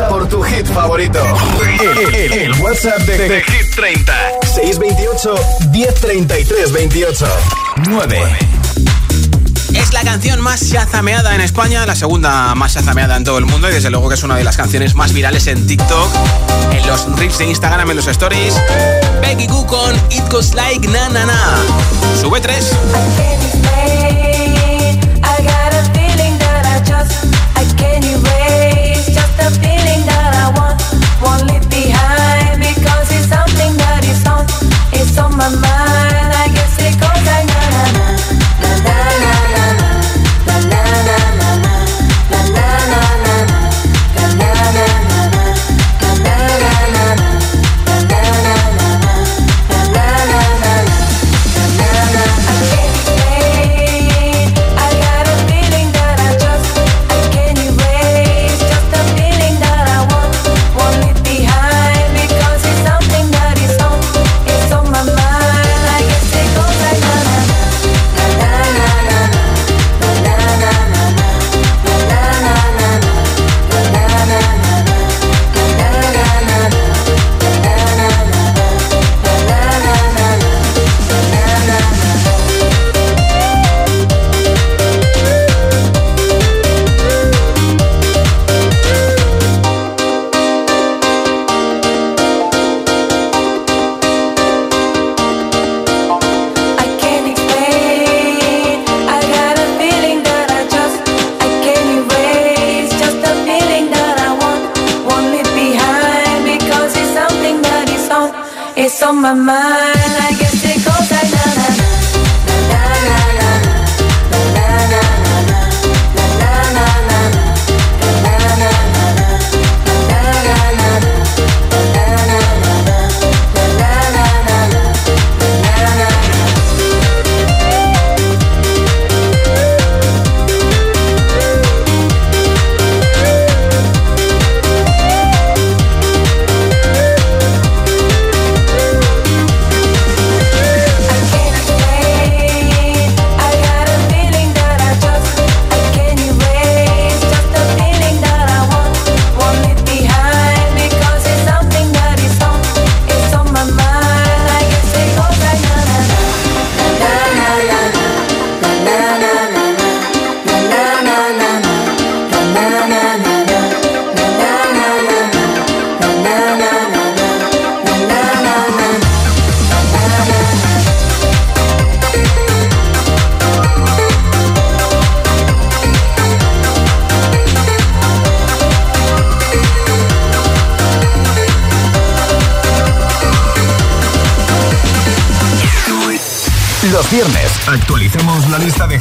Por 0.10 0.28
tu 0.28 0.42
hit 0.44 0.66
favorito. 0.68 1.20
El, 1.64 2.16
el- 2.16 2.34
el 2.34 2.54
WhatsApp 2.62 3.00
de, 3.00 3.18
de 3.30 3.42
Hit 3.44 3.76
30. 3.76 4.14
628 4.56 5.36
1033 5.72 6.72
28. 6.74 7.28
9. 7.88 8.38
Es 9.76 9.94
la 9.94 10.02
canción 10.04 10.42
más 10.42 10.62
shazameada 10.62 11.36
en 11.36 11.42
España, 11.42 11.86
la 11.86 11.96
segunda 11.96 12.56
más 12.56 12.74
shazameada 12.74 13.18
en 13.18 13.24
todo 13.24 13.38
el 13.38 13.46
mundo 13.46 13.70
y 13.70 13.74
desde 13.74 13.90
luego 13.90 14.10
que 14.10 14.16
es 14.16 14.24
una 14.24 14.36
de 14.36 14.44
las 14.44 14.58
canciones 14.58 14.96
más 14.96 15.14
virales 15.14 15.48
en 15.48 15.68
TikTok, 15.68 16.10
en 16.72 16.88
los 16.88 17.06
rips 17.20 17.38
de 17.38 17.46
Instagram, 17.46 17.90
en 17.92 17.98
los 17.98 18.08
stories. 18.08 18.56
Becky 19.22 19.48
Goo 19.48 19.66
con 19.68 19.96
It 20.10 20.28
Goes 20.32 20.54
Like 20.54 20.88
Na 20.88 21.10
Na 21.10 21.26
Na. 21.26 21.58
Sube 22.20 22.40
3. 22.42 22.72
I 31.28 31.65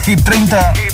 Hit 0.02 0.20
30. 0.20 0.74
Hit 0.74 0.90
30. 0.90 0.93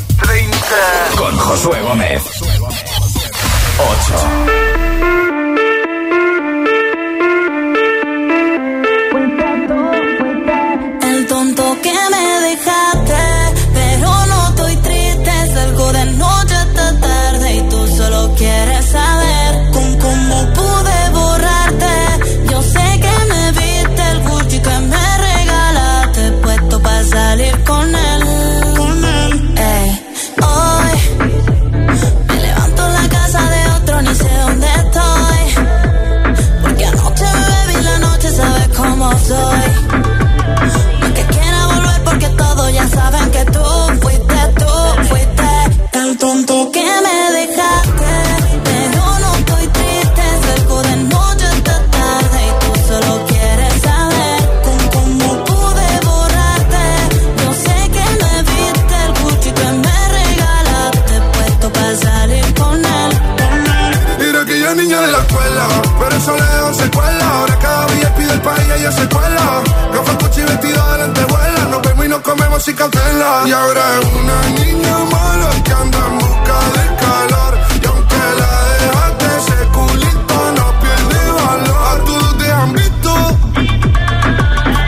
Pero 65.98 66.16
eso 66.16 66.36
le 66.36 66.74
secuela. 66.74 67.30
Ahora 67.30 67.58
cada 67.58 67.86
día 67.86 68.14
pide 68.14 68.32
el 68.32 68.40
país 68.40 68.66
y 68.68 68.72
ella 68.80 68.92
se 68.92 69.08
cuela. 69.08 69.62
Gafas 69.92 70.18
Gucci 70.18 70.42
vestido 70.42 70.92
de 70.92 70.98
lentejuela. 70.98 71.64
Nos 71.70 71.82
vemos 71.82 72.04
y 72.06 72.08
nos 72.08 72.20
comemos 72.20 72.62
sin 72.62 72.76
cancela. 72.76 73.42
Y 73.46 73.52
ahora 73.52 73.82
es 74.00 74.06
una 74.20 74.38
niña 74.60 74.98
mala 75.10 75.50
que 75.64 75.72
anda 75.72 75.98
en 75.98 76.18
busca 76.18 76.56
de 76.76 76.84
calor. 77.02 77.58
Y 77.82 77.86
aunque 77.86 78.16
la 78.40 78.52
dejaste, 78.80 79.26
ese 79.38 79.66
culito 79.68 80.36
no 80.56 80.66
pierde 80.80 81.32
valor. 81.32 81.80
A 81.90 82.04
todos 82.04 82.38
te 82.38 82.52
han 82.52 82.72
visto. 82.72 83.12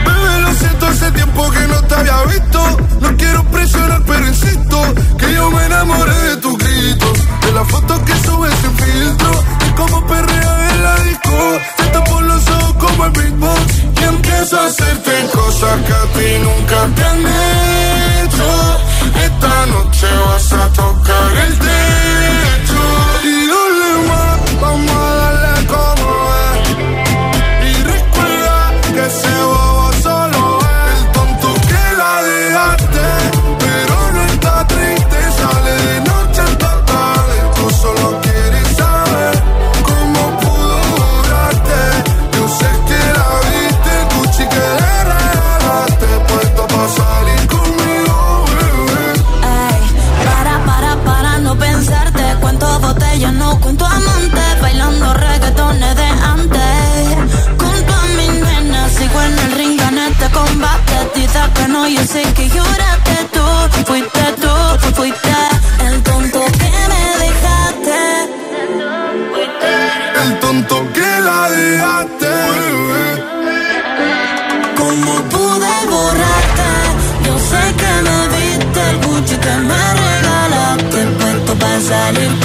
Bebé, 0.05 0.41
lo 0.41 0.53
siento, 0.53 0.85
hace 0.87 1.11
tiempo 1.11 1.51
que 1.51 1.67
no 1.67 1.81
te 1.83 1.95
había 1.95 2.23
visto. 2.23 2.77
No 3.01 3.17
quiero 3.17 3.43
presionar, 3.45 4.01
pero 4.05 4.27
insisto 4.27 4.81
que 5.17 5.33
yo 5.33 5.51
me 5.51 5.65
enamoré 5.65 6.17
de 6.29 6.37
tus 6.37 6.57
gritos. 6.57 7.17
De 7.41 7.51
las 7.51 7.67
fotos 7.67 7.99
que 7.99 8.15
subes 8.25 8.53
sin 8.61 8.77
filtro. 8.77 9.43
De 9.93 9.99
cómo 9.99 10.07
perrea 10.07 10.69
en 10.71 10.83
la 10.83 10.95
disco. 10.97 11.59
Te 11.77 11.83
tapo 11.85 12.21
los 12.21 12.49
ojos 12.49 12.73
como 12.79 13.05
el 13.05 13.11
beatbox. 13.11 13.83
Y 14.01 14.03
empiezo 14.03 14.59
a 14.59 14.65
hacerte 14.67 15.11
cosas 15.33 15.81
que 15.81 15.93
a 15.93 16.05
ti 16.13 16.39
nunca 16.43 16.87
te 16.95 17.03
han 17.03 17.19
hecho. 17.19 18.79
Esta 19.23 19.65
noche 19.67 20.07
vas 20.25 20.53
a 20.53 20.69
tocar 20.73 21.37
el 21.47 21.59
techo. 21.59 21.92
Sé 62.05 62.21
que 62.33 62.49
lloraste 62.49 63.15
tú. 63.31 63.45
Fuiste 63.85 64.23
tú, 64.41 64.93
fuiste 64.95 65.29
el 65.87 66.03
tonto 66.03 66.39
que 66.59 66.71
me 66.91 67.05
dejaste. 67.23 67.99
El 70.23 70.39
tonto 70.39 70.75
que 70.93 71.21
la 71.21 71.49
dejaste. 71.49 72.33
¿Cómo 74.77 75.13
pude 75.33 75.73
borrarte? 75.91 76.69
Yo 77.25 77.37
sé 77.49 77.63
que 77.81 77.93
me 78.07 78.19
viste 78.35 78.79
el 78.89 78.97
Gucci 79.05 79.35
que 79.37 79.55
me 79.69 79.83
regalaste. 80.03 80.99
Puesto 81.19 81.53
para 81.55 81.81
salir 81.81 82.42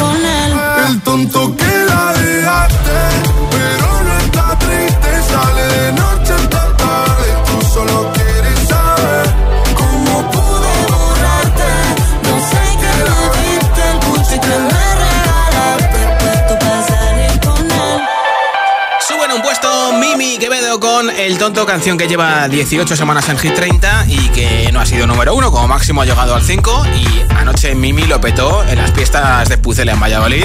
Tonto, 21.49 21.65
canción 21.65 21.97
que 21.97 22.07
lleva 22.07 22.47
18 22.47 22.95
semanas 22.95 23.27
en 23.31 23.39
Hit 23.39 23.55
30 23.55 24.05
y 24.07 24.19
que 24.35 24.71
no 24.71 24.81
ha 24.81 24.85
sido 24.85 25.07
número 25.07 25.35
uno, 25.35 25.51
como 25.51 25.67
máximo 25.67 26.03
ha 26.03 26.05
llegado 26.05 26.35
al 26.35 26.43
5 26.43 26.85
y 26.95 27.33
anoche 27.33 27.75
Mimi 27.75 28.03
lo 28.03 28.21
petó 28.21 28.63
en 28.65 28.77
las 28.77 28.93
fiestas 28.93 29.49
de 29.49 29.57
Pucela 29.57 29.93
en 29.93 30.01
Valladolid 30.01 30.45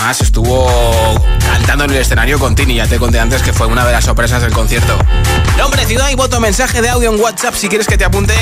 además 0.00 0.20
estuvo 0.22 0.66
cantando 1.46 1.84
en 1.84 1.90
el 1.90 1.96
escenario 1.98 2.38
con 2.38 2.54
Tini. 2.54 2.74
Ya 2.74 2.86
te 2.86 2.98
conté 2.98 3.20
antes 3.20 3.42
que 3.42 3.52
fue 3.52 3.66
una 3.66 3.84
de 3.84 3.92
las 3.92 4.04
sorpresas 4.04 4.40
del 4.42 4.52
concierto. 4.52 4.96
Nombre, 5.58 5.84
ciudad 5.84 6.08
y 6.10 6.14
voto, 6.14 6.40
mensaje 6.40 6.80
de 6.80 6.88
audio 6.88 7.12
en 7.12 7.20
WhatsApp 7.20 7.54
si 7.54 7.68
quieres 7.68 7.86
que 7.86 7.98
te 7.98 8.04
apunte 8.04 8.34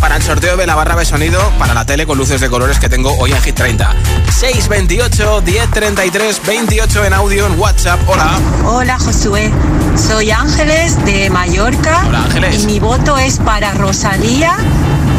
para 0.00 0.16
el 0.16 0.22
sorteo 0.22 0.56
de 0.56 0.66
la 0.66 0.74
barra 0.74 0.96
de 0.96 1.04
sonido 1.04 1.38
para 1.58 1.74
la 1.74 1.84
tele 1.84 2.06
con 2.06 2.16
luces 2.16 2.40
de 2.40 2.48
colores 2.48 2.78
que 2.78 2.88
tengo 2.88 3.14
hoy 3.18 3.32
en 3.32 3.42
Hit 3.42 3.54
30. 3.54 3.94
628 4.30 5.42
1033 5.42 6.40
28 6.46 7.04
en 7.04 7.12
audio 7.12 7.46
en 7.46 7.60
WhatsApp. 7.60 8.00
Hola. 8.08 8.38
Hola 8.64 8.98
Josué, 8.98 9.52
soy 9.96 10.30
Ángeles 10.30 11.04
de 11.04 11.28
Mallorca. 11.28 12.04
Hola, 12.06 12.24
Ángeles. 12.24 12.62
Y 12.62 12.66
mi 12.66 12.80
voto 12.80 13.18
es 13.18 13.38
para 13.38 13.74
Rosalía 13.74 14.56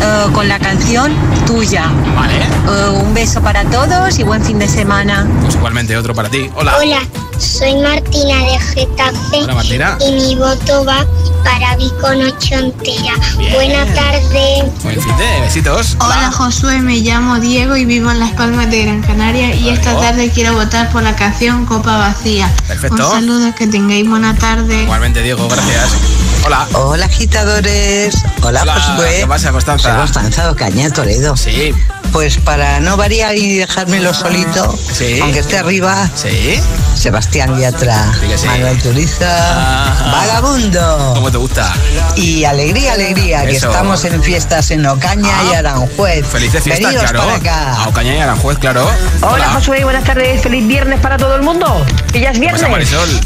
eh, 0.03 0.27
con 0.33 0.47
la 0.49 0.59
canción 0.59 1.13
Tuya. 1.45 1.85
Vale. 2.15 2.35
Eh, 2.35 2.89
un 2.89 3.13
beso 3.13 3.41
para 3.41 3.63
todos 3.65 4.19
y 4.19 4.23
buen 4.23 4.43
fin 4.43 4.59
de 4.59 4.67
semana. 4.67 5.27
Pues 5.41 5.55
igualmente 5.55 5.95
otro 5.97 6.13
para 6.13 6.29
ti. 6.29 6.49
Hola. 6.55 6.77
Hola, 6.77 6.99
soy 7.37 7.75
Martina 7.75 8.37
de 8.39 8.59
Getafe 8.59 9.43
Hola, 9.43 9.55
Martina. 9.55 9.97
y 10.05 10.11
mi 10.11 10.35
voto 10.35 10.85
va 10.85 11.05
para 11.43 11.75
Vico. 11.77 12.09
Bien. 12.09 13.53
Buena 13.53 13.85
tarde. 13.93 14.71
Buen 14.83 15.01
fin 15.01 15.17
de 15.17 15.41
besitos. 15.41 15.97
Hola 15.99 16.31
Josué, 16.31 16.79
me 16.79 16.97
llamo 16.97 17.39
Diego 17.39 17.75
y 17.75 17.85
vivo 17.85 18.11
en 18.11 18.19
Las 18.19 18.31
Palmas 18.31 18.69
de 18.69 18.83
Gran 18.83 19.01
Canaria 19.01 19.53
y 19.55 19.69
esta 19.69 19.97
tarde 19.99 20.29
quiero 20.33 20.53
votar 20.53 20.91
por 20.91 21.03
la 21.03 21.15
canción 21.15 21.65
Copa 21.65 21.97
Vacía. 21.97 22.51
Perfecto. 22.67 23.07
Un 23.07 23.11
saludo, 23.11 23.55
que 23.55 23.67
tengáis 23.67 24.07
buena 24.07 24.35
tarde. 24.35 24.83
Igualmente, 24.83 25.21
Diego, 25.21 25.47
gracias. 25.47 26.22
Hola. 26.45 26.67
Hola 26.73 27.05
agitadores. 27.05 28.15
Hola, 28.41 28.61
Hola, 28.63 28.79
Josué. 28.79 29.17
¿qué 29.21 29.27
pasa, 29.27 29.51
Constanza? 29.51 29.89
Soy 29.89 29.97
Constanza 29.99 30.51
Ocaña, 30.51 30.89
Toledo. 30.91 31.35
Sí. 31.37 31.73
Pues 32.13 32.37
para 32.37 32.79
no 32.79 32.95
variar 32.95 33.35
y 33.35 33.57
dejármelo 33.57 34.13
solito, 34.13 34.77
Sí. 34.93 35.19
aunque 35.19 35.39
esté 35.39 35.57
arriba, 35.57 36.09
Sí. 36.15 36.61
Sebastián 36.95 37.59
Yatra, 37.59 38.13
Sí. 38.37 38.45
Manuel 38.45 38.77
Turiza, 38.81 39.91
Ajá. 39.91 40.11
Vagabundo. 40.11 41.11
¿Cómo 41.15 41.31
te 41.31 41.37
gusta? 41.37 41.73
Y 42.15 42.45
alegría, 42.45 42.93
alegría, 42.93 43.45
que 43.47 43.55
estamos 43.55 44.05
en 44.05 44.21
fiestas 44.21 44.69
en 44.69 44.85
Ocaña 44.85 45.27
Ah. 45.27 45.43
y 45.51 45.55
Aranjuez. 45.55 46.25
Felices 46.27 46.63
fiestas, 46.63 46.85
Venidos 46.93 47.11
claro. 47.11 47.25
para 47.25 47.35
acá. 47.37 47.81
A 47.83 47.87
Ocaña 47.89 48.15
y 48.15 48.19
Aranjuez, 48.19 48.59
claro. 48.59 48.87
Hola, 49.21 49.49
Josué, 49.49 49.83
buenas 49.83 50.03
tardes. 50.03 50.41
Feliz 50.43 50.67
viernes 50.67 50.99
para 50.99 51.17
todo 51.17 51.35
el 51.35 51.41
mundo. 51.41 51.83
Que 52.11 52.19
ya 52.21 52.29
es 52.29 52.39
¿Qué 52.39 52.45
pasa, 52.45 52.67
viernes. 52.67 52.91
Marisol? 52.91 53.19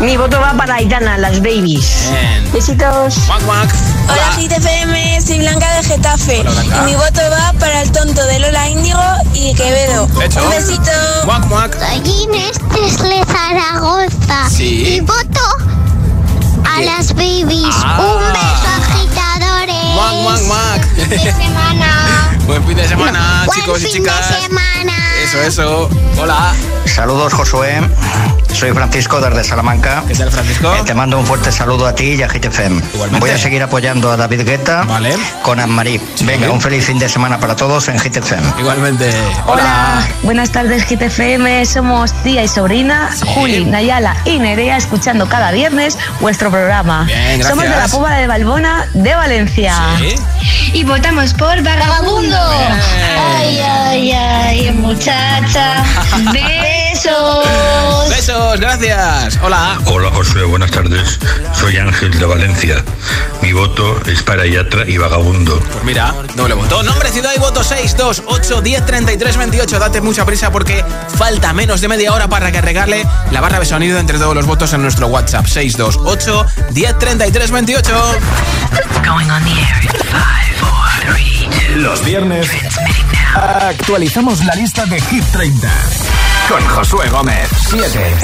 Mi 0.00 0.16
voto 0.16 0.40
va 0.40 0.52
para 0.54 0.74
Aitana, 0.74 1.16
las 1.16 1.38
babies. 1.40 2.08
Bien. 2.10 2.52
Besitos. 2.52 3.18
Mac, 3.28 3.40
Mac. 3.42 3.72
Hola 4.08 4.36
GTFM, 4.36 5.20
soy 5.24 5.38
Blanca 5.38 5.76
de 5.76 5.84
Getafe 5.84 6.40
Hola, 6.40 6.50
Blanca. 6.50 6.76
y 6.82 6.84
mi 6.86 6.94
voto 6.96 7.20
va 7.30 7.52
para 7.60 7.82
el 7.82 7.92
tonto 7.92 8.24
de 8.26 8.31
Lola 8.38 8.68
Índigo 8.68 9.00
y 9.34 9.54
Quevedo. 9.54 10.08
Hecho. 10.22 10.42
Un 10.44 10.50
besito. 10.50 10.90
Mac, 11.26 11.44
Mac. 11.46 11.76
Soy 11.78 12.22
Inés 12.22 12.52
desde 12.74 13.24
Zaragoza. 13.26 14.48
Sí. 14.48 14.96
Y 14.96 15.00
voto 15.00 15.40
a 16.64 16.80
las 16.82 17.12
babies. 17.14 17.74
Ah. 17.84 18.00
Un 18.00 18.32
beso, 18.32 18.71
Mac, 19.94 20.14
Mac, 20.24 20.40
Mac. 20.48 20.88
Fin 20.96 21.08
de 21.10 21.18
semana. 21.18 21.86
Buen 22.46 22.64
fin 22.66 22.76
de 22.76 22.88
semana, 22.88 23.42
Buen 23.46 23.60
chicos 23.60 23.80
y 23.80 23.84
fin 23.84 23.92
chicas. 24.02 24.28
de 24.34 24.40
semana. 24.46 24.92
Eso, 25.24 25.40
eso. 25.42 25.90
Hola. 26.18 26.52
Saludos 26.84 27.32
Josué, 27.32 27.80
soy 28.52 28.72
Francisco 28.72 29.20
desde 29.20 29.44
Salamanca. 29.44 30.02
¿Qué 30.08 30.14
tal, 30.14 30.30
Francisco? 30.30 30.74
Eh, 30.74 30.82
te 30.84 30.92
mando 30.92 31.16
un 31.18 31.24
fuerte 31.24 31.50
saludo 31.52 31.86
a 31.86 31.94
ti 31.94 32.14
y 32.14 32.22
a 32.22 32.26
GTFM. 32.28 32.82
Igualmente. 32.94 33.20
Voy 33.20 33.30
a 33.30 33.38
seguir 33.38 33.62
apoyando 33.62 34.10
a 34.10 34.16
David 34.16 34.42
Guetta 34.44 34.82
Vale. 34.82 35.16
con 35.42 35.58
Anne-Marie. 35.60 36.00
Venga, 36.24 36.50
un 36.50 36.60
feliz 36.60 36.84
fin 36.84 36.98
de 36.98 37.08
semana 37.08 37.38
para 37.38 37.54
todos 37.56 37.88
en 37.88 37.96
GTFM. 37.98 38.42
Igualmente. 38.58 39.10
Hola, 39.46 40.06
buenas 40.22 40.50
tardes 40.50 40.84
GTFM, 40.86 41.64
somos 41.64 42.12
tía 42.24 42.42
y 42.42 42.48
sobrina, 42.48 43.10
Sí. 43.14 43.24
Juli, 43.32 43.64
Nayala 43.64 44.16
y 44.26 44.38
Nerea, 44.40 44.76
escuchando 44.76 45.28
cada 45.28 45.52
viernes 45.52 45.96
vuestro 46.20 46.50
programa. 46.50 47.04
Bien, 47.04 47.38
gracias. 47.38 47.48
Somos 47.48 47.64
de 47.64 47.70
la 47.70 47.88
Puebla 47.88 48.16
de 48.18 48.26
Balbona 48.26 48.86
de 48.92 49.14
Valencia. 49.14 49.76
Sí. 49.98 50.14
Y 50.72 50.84
votamos 50.84 51.34
por 51.34 51.62
Vagabundo. 51.62 52.36
Ay, 53.18 53.60
ay, 53.60 54.12
ay, 54.12 54.70
muchacha. 54.72 55.84
Besos. 57.02 58.08
Besos, 58.10 58.60
gracias. 58.60 59.36
Hola. 59.42 59.76
Hola 59.86 60.08
Josué, 60.12 60.44
buenas 60.44 60.70
tardes. 60.70 61.18
Soy 61.52 61.76
Ángel 61.76 62.16
de 62.16 62.24
Valencia. 62.24 62.84
Mi 63.40 63.52
voto 63.52 64.00
es 64.06 64.22
para 64.22 64.46
Yatra 64.46 64.88
y 64.88 64.98
Vagabundo. 64.98 65.58
Pues 65.58 65.82
mira, 65.82 66.14
doble 66.36 66.54
voto. 66.54 66.80
Nombre, 66.84 67.10
ciudad 67.10 67.32
y 67.36 67.40
voto 67.40 67.64
628 67.64 68.60
10 68.60 68.86
33 68.86 69.36
28. 69.36 69.78
Date 69.80 70.00
mucha 70.00 70.24
prisa 70.24 70.52
porque 70.52 70.84
falta 71.16 71.52
menos 71.52 71.80
de 71.80 71.88
media 71.88 72.12
hora 72.12 72.28
para 72.28 72.52
que 72.52 72.60
regale 72.60 73.04
la 73.32 73.40
barra 73.40 73.58
de 73.58 73.66
sonido 73.66 73.98
entre 73.98 74.18
todos 74.18 74.36
los 74.36 74.46
votos 74.46 74.72
en 74.72 74.82
nuestro 74.82 75.08
WhatsApp 75.08 75.46
628 75.46 76.46
10 76.70 76.98
33 77.00 77.50
28. 77.50 77.92
Going 79.04 79.28
on 79.28 79.42
the 79.42 79.50
air 79.50 79.82
in 79.82 79.90
five, 80.06 80.54
four, 80.60 81.14
three, 81.16 81.48
two. 81.50 81.80
Los 81.80 82.04
viernes 82.04 82.48
actualizamos 83.34 84.44
la 84.44 84.54
lista 84.54 84.86
de 84.86 85.00
Hit 85.00 85.24
30 85.32 85.68
con 86.52 86.68
Josué 86.68 87.08
Gómez. 87.08 87.48
7. 87.70 88.16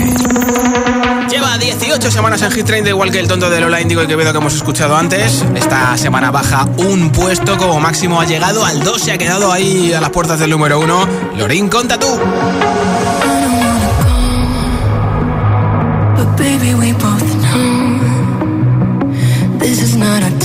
Lleva 1.31 1.57
18 1.57 2.11
semanas 2.11 2.43
en 2.43 2.51
Hit 2.51 2.67
30, 2.67 2.91
igual 2.91 3.11
que 3.11 3.21
el 3.21 3.27
tonto 3.27 3.49
de 3.49 3.59
Lola 3.59 3.81
Índigo 3.81 4.03
y 4.03 4.07
Quevedo 4.07 4.33
que 4.33 4.39
hemos 4.39 4.55
escuchado 4.55 4.97
antes. 4.97 5.43
Esta 5.55 5.97
semana 5.97 6.31
baja 6.31 6.69
un 6.77 7.11
puesto, 7.11 7.57
como 7.57 7.81
máximo 7.81 8.21
ha 8.21 8.27
llegado 8.27 8.67
al 8.67 8.83
2, 8.85 9.01
se 9.01 9.13
ha 9.13 9.19
quedado 9.19 9.51
ahí 9.51 9.95
a 9.95 10.01
las 10.03 10.11
puertas 10.11 10.39
del 10.41 10.51
número 10.51 10.79
1. 10.79 11.09
Lorín, 11.39 11.71
conta 11.71 11.99
tú. 11.99 12.07
But 16.17 16.37
baby, 16.37 16.75
we 16.75 16.93
both 16.93 17.35
know 17.35 17.99
this 19.59 19.81
is 19.83 19.97
not 19.97 20.23
our 20.23 20.38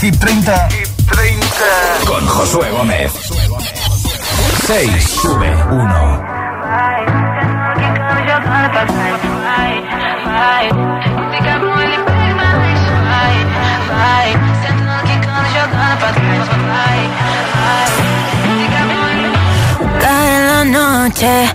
Hit 0.00 0.18
30, 0.18 0.68
con 2.06 2.26
Josué 2.26 2.70
Gómez. 2.70 3.12
6. 4.66 5.04
Sube 5.20 5.54
1. 5.70 6.24
Cada 20.00 20.64
noche 20.64 21.54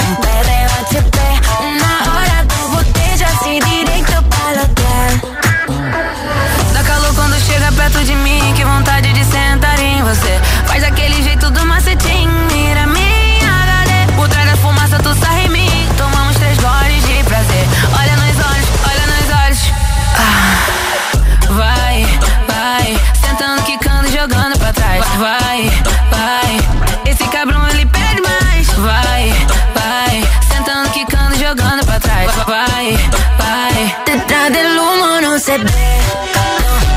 Se 35.51 35.57
ve. 35.57 35.69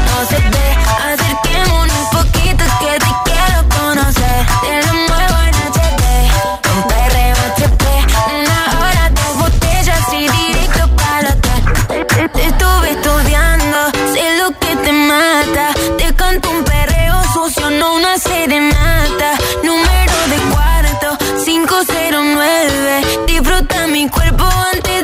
No 0.07 0.17
se 0.31 0.39
ve, 0.55 0.67
acerquémonos 1.11 1.97
un 2.03 2.11
poquito 2.19 2.65
que 2.81 2.93
te 3.05 3.13
quiero 3.27 3.59
conocer. 3.77 4.39
Te 4.63 4.75
lo 4.87 4.95
muevo 5.09 5.37
en 5.49 5.55
HD, 5.75 6.05
un 6.75 6.83
perreo 6.93 7.37
HP. 7.51 7.85
Una 8.39 8.61
hora, 8.79 9.11
dos 9.11 9.33
botellas 9.43 10.05
y 10.13 10.29
directo 10.39 10.83
para 10.97 11.19
el 11.21 11.27
hotel. 11.33 11.61
Te, 11.89 12.29
te 12.29 12.47
estuve 12.47 12.91
estudiando, 12.97 13.79
sé 14.13 14.25
lo 14.39 14.49
que 14.61 14.77
te 14.85 14.93
mata. 14.93 15.67
Te 15.99 16.15
canto 16.15 16.51
un 16.51 16.63
perreo 16.63 17.17
sucio, 17.33 17.71
no 17.71 17.95
una 17.97 18.17
serenata. 18.19 19.31
Número 19.65 20.17
de 20.33 20.39
cuarto, 20.53 21.19
509. 21.45 23.27
Disfruta 23.27 23.87
mi 23.89 24.09
cuerpo 24.09 24.45
antes 24.73 25.04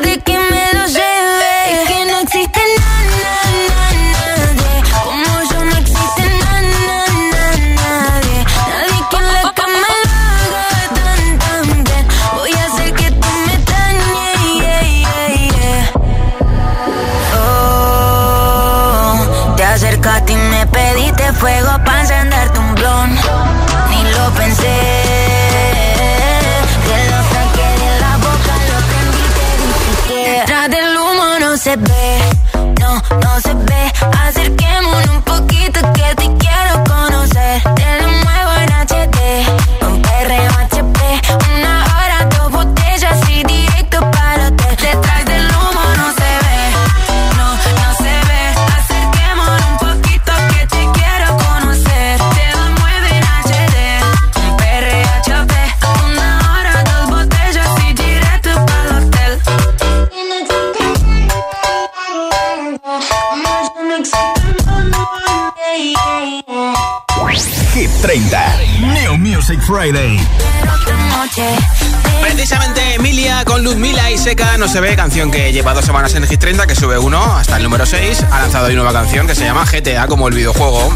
Precisamente 72.21 72.93
Emilia 72.93 73.43
con 73.45 73.63
Ludmila 73.63 74.11
y 74.11 74.17
Seca 74.17 74.57
no 74.57 74.67
se 74.67 74.79
ve, 74.79 74.95
canción 74.95 75.31
que 75.31 75.51
lleva 75.51 75.73
dos 75.73 75.85
semanas 75.85 76.13
en 76.13 76.27
Hit 76.27 76.39
30, 76.39 76.67
que 76.67 76.75
sube 76.75 76.99
uno 76.99 77.19
hasta 77.35 77.57
el 77.57 77.63
número 77.63 77.85
6. 77.85 78.25
Ha 78.31 78.41
lanzado 78.41 78.67
hoy 78.67 78.75
nueva 78.75 78.93
canción 78.93 79.25
que 79.25 79.33
se 79.33 79.43
llama 79.43 79.65
GTA, 79.65 80.05
como 80.07 80.27
el 80.27 80.35
videojuego. 80.35 80.95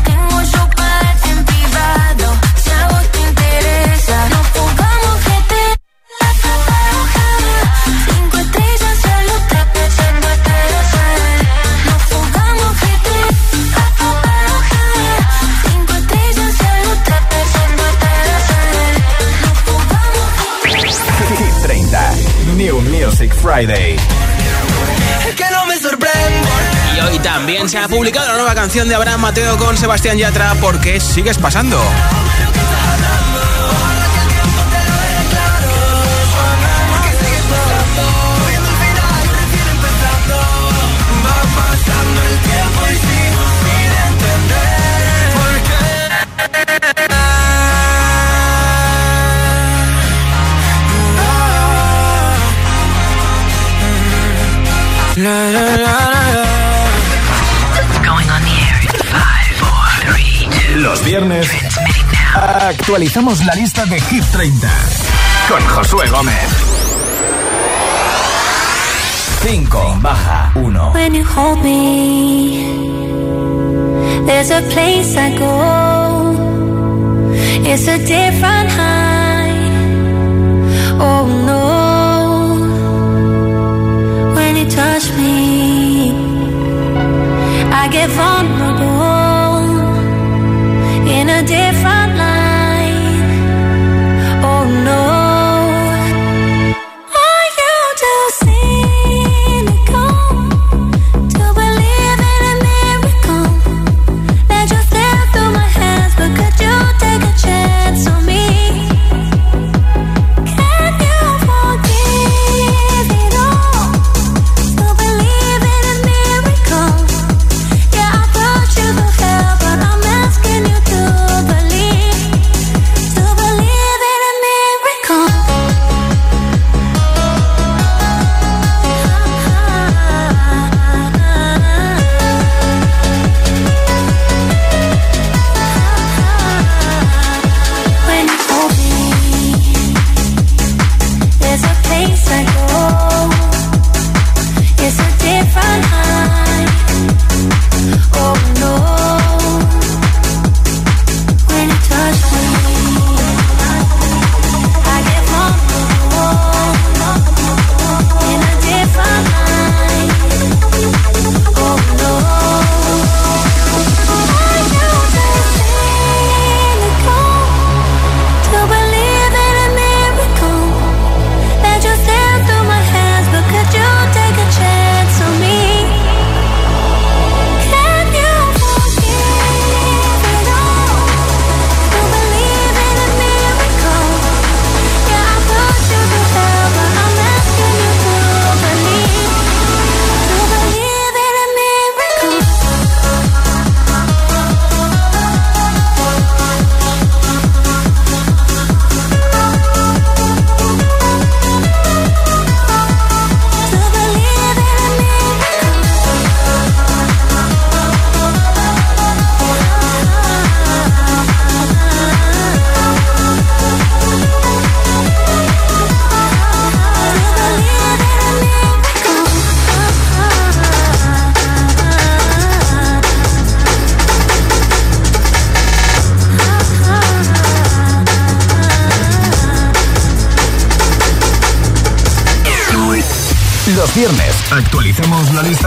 New 22.56 22.80
Music 22.82 23.34
Friday. 23.34 23.98
Que 25.36 25.44
no 25.52 25.66
me 25.66 25.78
sorprende. 25.78 26.42
Y 26.96 27.00
hoy 27.02 27.20
también 27.20 27.68
se 27.68 27.78
ha 27.78 27.88
publicado 27.88 28.28
la 28.28 28.36
nueva 28.36 28.56
canción 28.56 28.88
de 28.88 28.96
Abraham 28.96 29.20
Mateo 29.20 29.58
con 29.58 29.78
Sebastián 29.78 30.18
Yatra, 30.18 30.56
porque 30.62 31.02
sigues 31.02 31.38
pasando. 31.38 31.78
Los 60.76 61.04
viernes 61.04 61.50
actualizamos 62.36 63.44
la 63.44 63.56
lista 63.56 63.86
de 63.88 64.00
Hit 64.02 64.24
30 64.32 64.70
con 65.50 65.66
Josué 65.66 66.08
Gómez. 66.10 66.36
5 69.42 69.98
baja 70.02 70.52
1. 70.54 70.92
When 70.94 71.16
you 71.16 71.24
hold 71.26 71.64
me, 71.64 72.68
there's 74.28 74.52
a 74.52 74.62
place 74.74 75.18
I 75.18 75.36
go. 75.40 76.36
It's 77.66 77.88
a 77.88 77.98
different 77.98 78.70
high. 78.70 79.56
Oh 81.00 81.26
no. 81.48 81.65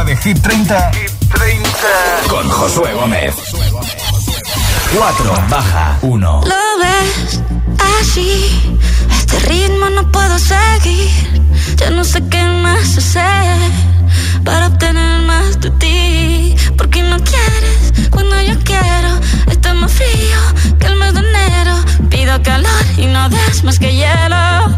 de 0.08 0.16
Hit 0.16 0.40
30. 0.40 0.90
Hit 0.92 1.10
30. 1.34 1.68
Con 2.28 2.48
Josué 2.48 2.94
Gómez. 2.94 3.34
4 4.96 5.34
baja 5.50 5.98
1. 6.00 6.40
Lo 6.44 6.64
ves 6.80 7.42
así. 8.00 8.78
Este 9.10 9.38
ritmo 9.40 9.90
no 9.90 10.10
puedo 10.10 10.38
seguir. 10.38 11.10
Ya 11.76 11.90
no 11.90 12.04
sé 12.04 12.26
qué 12.30 12.42
más 12.42 12.96
hacer 12.96 13.70
para 14.44 14.68
obtener 14.68 15.22
más 15.26 15.60
de 15.60 15.70
ti. 15.72 16.56
Porque 16.78 17.02
no 17.02 17.18
quieres 17.18 17.92
cuando 18.10 18.40
yo 18.40 18.58
quiero. 18.64 19.10
Está 19.50 19.74
más 19.74 19.92
frío 19.92 20.40
que 20.80 20.86
el 20.86 20.96
mes 20.96 21.12
de 21.12 21.20
enero. 21.20 21.74
Pido 22.08 22.42
calor 22.42 22.84
y 22.96 23.06
no 23.06 23.28
das 23.28 23.62
más 23.62 23.78
que 23.78 23.94
hielo 23.94 24.77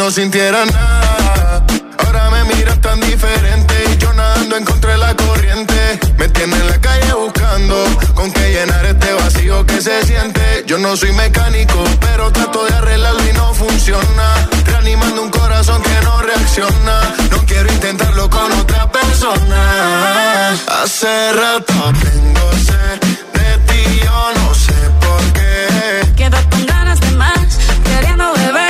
no 0.00 0.10
sintiera 0.10 0.64
nada. 0.64 1.62
Ahora 1.98 2.30
me 2.30 2.44
miras 2.54 2.80
tan 2.80 2.98
diferente 3.00 3.74
y 3.92 3.98
yo 3.98 4.10
nadando 4.14 4.56
encontré 4.56 4.96
la 4.96 5.14
corriente. 5.14 6.00
Me 6.16 6.26
tiene 6.30 6.56
en 6.56 6.68
la 6.68 6.80
calle 6.80 7.12
buscando 7.12 7.76
con 8.14 8.32
qué 8.32 8.50
llenar 8.50 8.86
este 8.86 9.12
vacío 9.12 9.66
que 9.66 9.82
se 9.82 10.02
siente. 10.06 10.64
Yo 10.66 10.78
no 10.78 10.96
soy 10.96 11.12
mecánico, 11.12 11.84
pero 12.00 12.32
trato 12.32 12.64
de 12.64 12.74
arreglarlo 12.76 13.28
y 13.28 13.32
no 13.34 13.52
funciona. 13.52 14.48
Reanimando 14.64 15.22
un 15.22 15.30
corazón 15.30 15.82
que 15.82 16.00
no 16.02 16.22
reacciona. 16.22 16.96
No 17.30 17.38
quiero 17.44 17.70
intentarlo 17.70 18.30
con 18.30 18.50
otra 18.52 18.90
persona. 18.90 20.52
Hace 20.82 21.32
rato 21.34 21.74
tengo 22.04 22.52
sed 22.66 23.00
de 23.36 23.48
ti, 23.68 24.00
yo 24.02 24.32
no 24.38 24.54
sé 24.54 24.78
por 25.04 25.22
qué. 25.34 26.12
Quedo 26.16 26.38
con 26.50 26.64
ganas 26.64 26.98
de 27.00 27.10
más, 27.10 27.58
queriendo 27.84 28.32
beber 28.32 28.69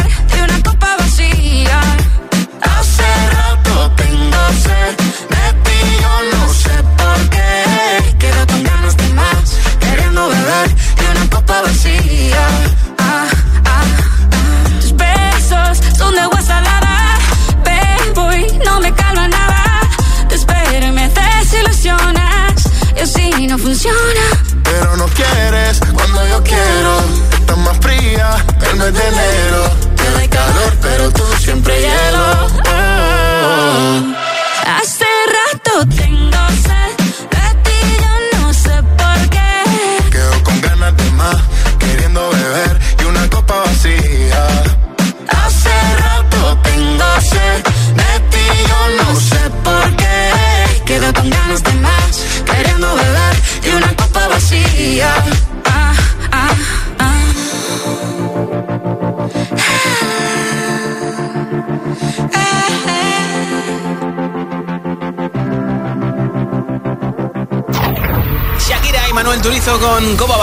hacer 4.50 4.96
de 5.32 5.44
ti 5.64 5.78
yo 6.02 6.14
no 6.32 6.52
sé 6.52 6.76
por 6.98 7.30
qué. 7.30 7.69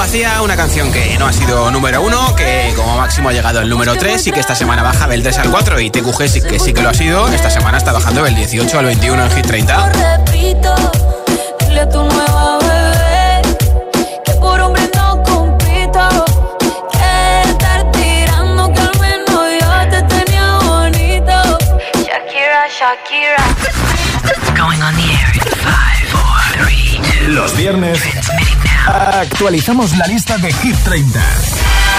Vacía, 0.07 0.41
una 0.41 0.55
canción 0.55 0.89
que 0.89 1.17
no 1.19 1.27
ha 1.27 1.33
sido 1.33 1.69
número 1.69 2.01
uno, 2.01 2.33
que 2.33 2.71
como 2.77 2.95
máximo 2.95 3.27
ha 3.27 3.33
llegado 3.33 3.59
al 3.59 3.67
número 3.67 3.93
3 3.93 4.27
y 4.27 4.31
que 4.31 4.39
esta 4.39 4.55
semana 4.55 4.81
baja 4.81 5.05
del 5.05 5.21
3 5.21 5.39
al 5.39 5.51
4 5.51 5.81
y 5.81 5.89
TQG 5.89 6.29
sí 6.29 6.41
que 6.41 6.59
sí 6.59 6.71
que 6.71 6.81
lo 6.81 6.87
ha 6.87 6.93
sido, 6.93 7.27
esta 7.27 7.49
semana 7.49 7.77
está 7.77 7.91
bajando 7.91 8.23
del 8.23 8.33
18 8.33 8.79
al 8.79 8.85
21 8.85 9.25
en 9.25 9.31
Hit 9.31 9.47
30. 9.47 9.91
actualizamos 29.21 29.97
la 29.97 30.05
lista 30.07 30.37
de 30.37 30.53
Hit 30.53 30.75
30 30.83 31.19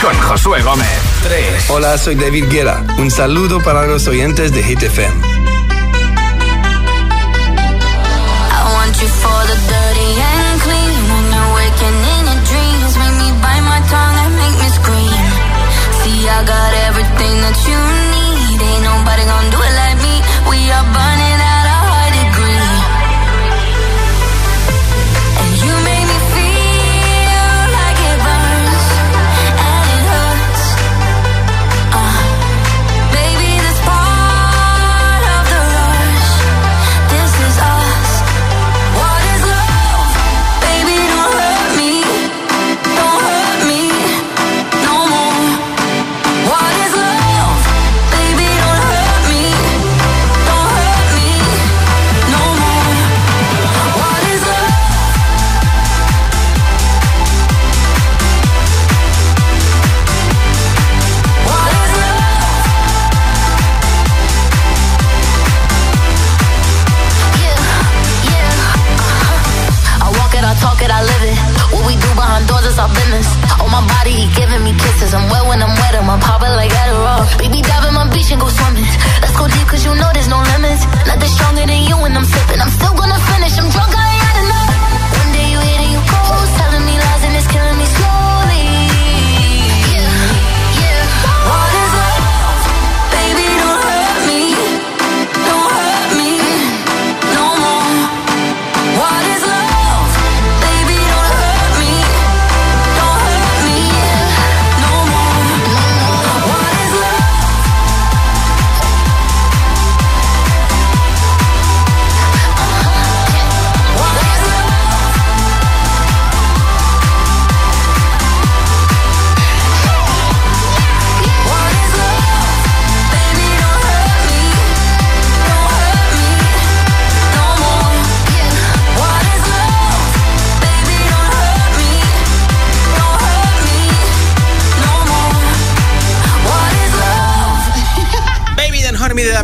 con 0.02 0.16
Josué 0.20 0.62
Gómez. 0.62 0.86
3. 1.24 1.70
Hola, 1.70 1.98
soy 1.98 2.14
David 2.14 2.44
Guerra. 2.48 2.84
Un 2.98 3.10
saludo 3.10 3.60
para 3.60 3.86
los 3.86 4.06
oyentes 4.06 4.52
de 4.52 4.62
Hit 4.62 4.82
FM. 4.82 5.14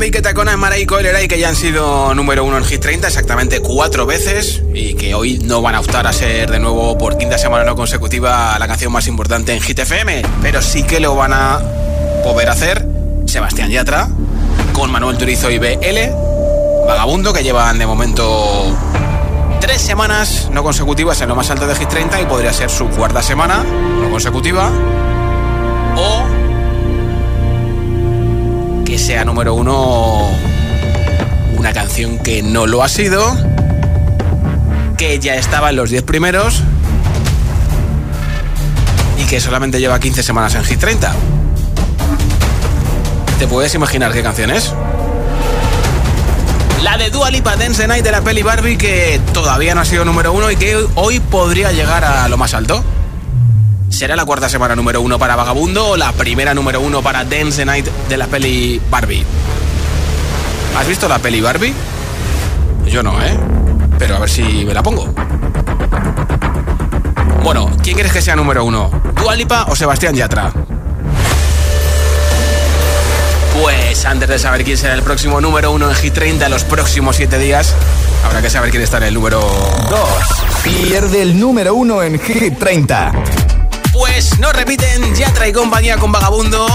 David 0.04 0.16
Ketacona, 0.16 0.58
Mara 0.58 0.76
y 0.76 0.84
Coileray, 0.84 1.26
que 1.28 1.38
ya 1.38 1.48
han 1.48 1.56
sido 1.56 2.14
número 2.14 2.44
uno 2.44 2.58
en 2.58 2.64
Hit 2.64 2.82
30 2.82 3.08
exactamente 3.08 3.60
cuatro 3.60 4.04
veces 4.04 4.62
y 4.74 4.92
que 4.92 5.14
hoy 5.14 5.38
no 5.38 5.62
van 5.62 5.76
a 5.76 5.80
optar 5.80 6.06
a 6.06 6.12
ser 6.12 6.50
de 6.50 6.58
nuevo 6.58 6.98
por 6.98 7.16
quinta 7.16 7.38
semana 7.38 7.64
no 7.64 7.74
consecutiva 7.74 8.54
la 8.58 8.68
canción 8.68 8.92
más 8.92 9.06
importante 9.06 9.54
en 9.54 9.62
Hit 9.62 9.78
FM, 9.78 10.20
pero 10.42 10.60
sí 10.60 10.82
que 10.82 11.00
lo 11.00 11.14
van 11.14 11.32
a 11.32 11.58
poder 12.22 12.50
hacer 12.50 12.86
Sebastián 13.24 13.70
Yatra 13.70 14.10
con 14.74 14.92
Manuel 14.92 15.16
Turizo 15.16 15.50
y 15.50 15.58
BL, 15.58 16.86
Vagabundo, 16.86 17.32
que 17.32 17.42
llevan 17.42 17.78
de 17.78 17.86
momento 17.86 18.76
tres 19.62 19.80
semanas 19.80 20.50
no 20.52 20.62
consecutivas 20.62 21.18
en 21.22 21.30
lo 21.30 21.34
más 21.34 21.48
alto 21.48 21.66
de 21.66 21.74
Hit 21.76 21.88
30 21.88 22.20
y 22.20 22.26
podría 22.26 22.52
ser 22.52 22.68
su 22.68 22.90
cuarta 22.90 23.22
semana 23.22 23.64
no 24.02 24.10
consecutiva 24.10 24.70
o 25.96 26.24
que 26.26 26.43
sea 29.04 29.22
número 29.26 29.52
uno 29.52 30.30
una 31.58 31.74
canción 31.74 32.18
que 32.20 32.42
no 32.42 32.66
lo 32.66 32.82
ha 32.82 32.88
sido, 32.88 33.36
que 34.96 35.18
ya 35.18 35.34
estaba 35.34 35.68
en 35.68 35.76
los 35.76 35.90
10 35.90 36.04
primeros 36.04 36.62
y 39.18 39.24
que 39.24 39.42
solamente 39.42 39.78
lleva 39.78 40.00
15 40.00 40.22
semanas 40.22 40.54
en 40.54 40.64
Hit 40.64 40.80
30. 40.80 41.14
¿Te 43.38 43.46
puedes 43.46 43.74
imaginar 43.74 44.10
qué 44.10 44.22
canción 44.22 44.50
es? 44.50 44.72
La 46.82 46.96
de 46.96 47.10
Dua 47.10 47.30
Lipa 47.30 47.56
Dance 47.56 47.86
Night 47.86 48.04
de 48.04 48.10
la 48.10 48.22
peli 48.22 48.42
Barbie 48.42 48.78
que 48.78 49.20
todavía 49.34 49.74
no 49.74 49.82
ha 49.82 49.84
sido 49.84 50.06
número 50.06 50.32
uno 50.32 50.50
y 50.50 50.56
que 50.56 50.82
hoy 50.94 51.20
podría 51.20 51.72
llegar 51.72 52.06
a 52.06 52.26
lo 52.30 52.38
más 52.38 52.54
alto. 52.54 52.82
¿Será 53.94 54.16
la 54.16 54.24
cuarta 54.24 54.48
semana 54.48 54.74
número 54.74 55.00
uno 55.00 55.20
para 55.20 55.36
Vagabundo 55.36 55.90
o 55.90 55.96
la 55.96 56.10
primera 56.10 56.52
número 56.52 56.80
uno 56.80 57.00
para 57.00 57.22
Dance 57.22 57.64
Night 57.64 57.86
de 58.08 58.16
la 58.16 58.26
peli 58.26 58.82
Barbie? 58.90 59.24
¿Has 60.76 60.88
visto 60.88 61.06
la 61.06 61.20
peli 61.20 61.40
Barbie? 61.40 61.72
Yo 62.86 63.04
no, 63.04 63.22
¿eh? 63.22 63.38
Pero 63.96 64.16
a 64.16 64.18
ver 64.18 64.28
si 64.28 64.42
me 64.64 64.74
la 64.74 64.82
pongo. 64.82 65.14
Bueno, 67.44 67.70
¿quién 67.84 67.96
crees 67.96 68.12
que 68.12 68.20
sea 68.20 68.34
número 68.34 68.64
uno? 68.64 68.90
¿Dualipa 69.14 69.66
o 69.68 69.76
Sebastián 69.76 70.16
Yatra? 70.16 70.52
Pues 73.62 74.04
antes 74.06 74.28
de 74.28 74.40
saber 74.40 74.64
quién 74.64 74.76
será 74.76 74.94
el 74.94 75.02
próximo 75.02 75.40
número 75.40 75.70
uno 75.70 75.88
en 75.88 75.94
Hit 75.94 76.14
30 76.14 76.46
en 76.46 76.50
los 76.50 76.64
próximos 76.64 77.14
7 77.14 77.38
días, 77.38 77.72
habrá 78.26 78.42
que 78.42 78.50
saber 78.50 78.72
quién 78.72 78.82
está 78.82 78.96
en 78.96 79.04
el 79.04 79.14
número 79.14 79.38
2. 79.38 80.00
Pierde 80.64 81.22
el 81.22 81.38
número 81.38 81.76
uno 81.76 82.02
en 82.02 82.18
Hit 82.18 82.58
30. 82.58 83.12
Pues 83.94 84.40
no 84.40 84.52
repiten 84.52 85.14
Yatra 85.14 85.46
y 85.46 85.52
compañía 85.52 85.96
con 85.96 86.10
Vagabundo. 86.10 86.66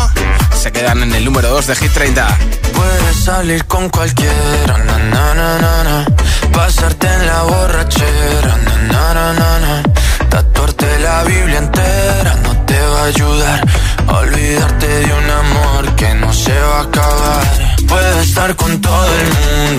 Se 0.57 0.71
quedan 0.71 1.03
en 1.03 1.13
el 1.13 1.25
número 1.25 1.49
2 1.49 1.67
de 1.67 1.75
Hit 1.75 1.91
30. 1.91 2.37
Puedes 2.73 3.15
salir 3.17 3.65
con 3.65 3.89
cualquiera, 3.89 4.77
na, 4.77 4.97
na, 5.33 5.83
na, 5.83 6.05
pasarte 6.53 7.07
en 7.07 7.27
la 7.27 7.43
borrachera, 7.43 8.57
na, 8.89 9.83
tatuarte 10.29 10.99
la 10.99 11.23
Biblia 11.23 11.57
entera 11.57 12.35
no 12.41 12.51
te 12.65 12.79
va 12.79 13.01
a 13.01 13.05
ayudar. 13.05 13.67
Olvidarte 14.07 14.87
de 14.87 15.13
un 15.13 15.29
amor 15.29 15.95
que 15.95 16.15
no 16.15 16.33
se 16.33 16.57
va 16.57 16.79
a 16.79 16.83
acabar. 16.83 17.43
Puedes 17.85 18.27
estar 18.27 18.55
con 18.55 18.79
todo 18.79 19.07
el 19.21 19.29
mundo, 19.43 19.78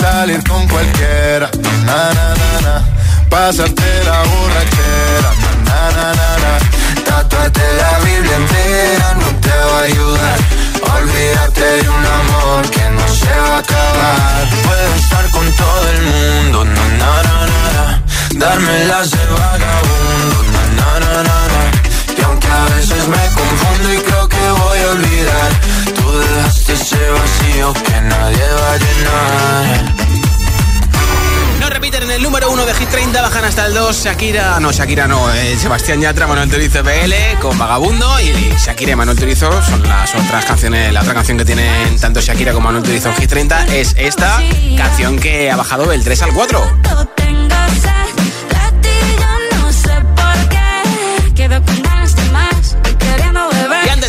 salir 0.00 0.42
con 0.48 0.66
cualquiera, 0.68 1.50
na, 1.86 2.00
na, 2.16 2.26
na, 2.40 2.50
na. 2.66 2.74
Pasarte 3.28 3.90
la 4.04 4.18
borrachera, 4.30 5.30
na, 5.66 5.80
na, 5.96 6.06
na, 6.20 6.28
na. 6.42 6.52
Tatuarte 7.06 7.66
la 7.80 7.92
Biblia 8.04 8.36
entera 8.42 9.08
no 9.20 9.28
te 9.44 9.56
va 9.68 9.78
a 9.78 9.82
ayudar. 9.90 10.38
Olvídate 10.96 11.66
de 11.82 11.88
un 11.88 12.04
amor 12.20 12.70
que 12.74 12.84
no 12.96 13.06
se 13.20 13.32
va 13.44 13.56
a 13.56 13.58
acabar. 13.58 14.42
Puedo 14.66 14.94
estar 15.02 15.30
con 15.30 15.46
todo 15.62 15.84
el 15.94 16.02
mundo, 16.12 16.64
na, 16.64 16.86
na, 17.00 17.12
na, 17.26 17.36
na, 17.52 17.62
na. 17.76 18.02
darme 18.44 18.84
las 18.86 19.10
de 19.10 19.24
vagabundo, 19.38 20.38
na, 20.54 20.62
na, 20.78 20.90
na, 21.04 21.12
na, 21.28 21.38
na. 21.52 21.62
y 22.18 22.22
aunque 22.22 22.48
a 22.48 22.64
veces 22.74 23.02
me 23.14 23.24
confundo 23.38 23.94
y 23.94 23.98
creo 24.06 24.28
que 24.28 24.44
voy 24.62 24.78
a 24.78 24.90
olvidar, 24.96 25.50
tú 25.96 26.18
dejaste 26.18 26.72
ese 26.72 27.10
vacío 27.10 27.29
que 27.60 28.00
nadie 28.00 28.42
va 28.58 28.72
a 28.72 28.78
llenar. 28.78 29.94
No 31.60 31.68
repiten 31.68 32.04
en 32.04 32.10
el 32.10 32.22
número 32.22 32.50
1 32.50 32.64
de 32.64 32.74
Hit 32.74 32.88
30, 32.88 33.20
bajan 33.20 33.44
hasta 33.44 33.66
el 33.66 33.74
2 33.74 34.04
Shakira, 34.04 34.58
no 34.60 34.72
Shakira 34.72 35.06
no, 35.06 35.30
eh, 35.34 35.56
Sebastián 35.58 36.00
Yatra, 36.00 36.26
Manuel 36.26 36.50
Turizo 36.50 36.82
PL 36.82 37.14
con 37.38 37.58
Vagabundo 37.58 38.18
y 38.20 38.56
Shakira 38.56 38.92
y 38.92 38.96
Manuel 38.96 39.18
Turizo 39.18 39.50
son 39.62 39.82
las 39.86 40.14
otras 40.14 40.46
canciones, 40.46 40.90
la 40.92 41.02
otra 41.02 41.12
canción 41.12 41.36
que 41.36 41.44
tienen 41.44 41.98
tanto 42.00 42.20
Shakira 42.20 42.52
como 42.52 42.68
Manuel 42.68 42.82
Turizo 42.82 43.10
en 43.10 43.16
Hit 43.16 43.28
30 43.28 43.66
es 43.76 43.94
esta 43.98 44.40
canción 44.78 45.18
que 45.18 45.50
ha 45.50 45.56
bajado 45.56 45.86
del 45.86 46.02
3 46.02 46.22
al 46.22 46.32
4. 46.32 47.19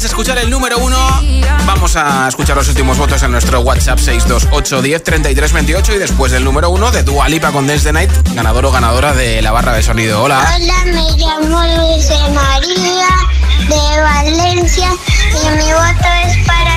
De 0.02 0.08
escuchar 0.08 0.40
el 0.40 0.50
número 0.50 0.80
1, 0.80 1.22
vamos 1.68 1.96
a 1.96 2.28
escuchar 2.28 2.58
los 2.58 2.68
últimos 2.68 2.98
votos 2.98 3.22
en 3.22 3.32
nuestro 3.32 3.60
WhatsApp 3.60 4.00
628 4.00 4.82
10 4.82 5.04
33 5.04 5.54
28 5.54 5.94
y 5.94 5.98
después 6.00 6.32
del 6.32 6.44
número 6.44 6.72
uno 6.72 6.90
de 6.90 7.04
Dua 7.04 7.30
Lipa 7.30 7.52
con 7.52 7.68
Dance 7.68 7.84
the 7.84 7.94
Night, 7.94 8.10
ganador 8.34 8.66
o 8.66 8.72
ganadora 8.72 9.14
de 9.14 9.44
la 9.44 9.52
barra 9.52 9.74
de 9.74 9.84
sonido. 9.84 10.24
Hola. 10.24 10.56
Hola, 10.56 10.74
me 10.86 11.18
llamo 11.18 11.62
Luis 11.78 12.10
María 12.34 13.10
de 13.70 14.02
Valencia 14.02 14.90
y 15.30 15.50
mi 15.58 15.72
voto 15.72 16.08
es 16.26 16.48
para 16.48 16.71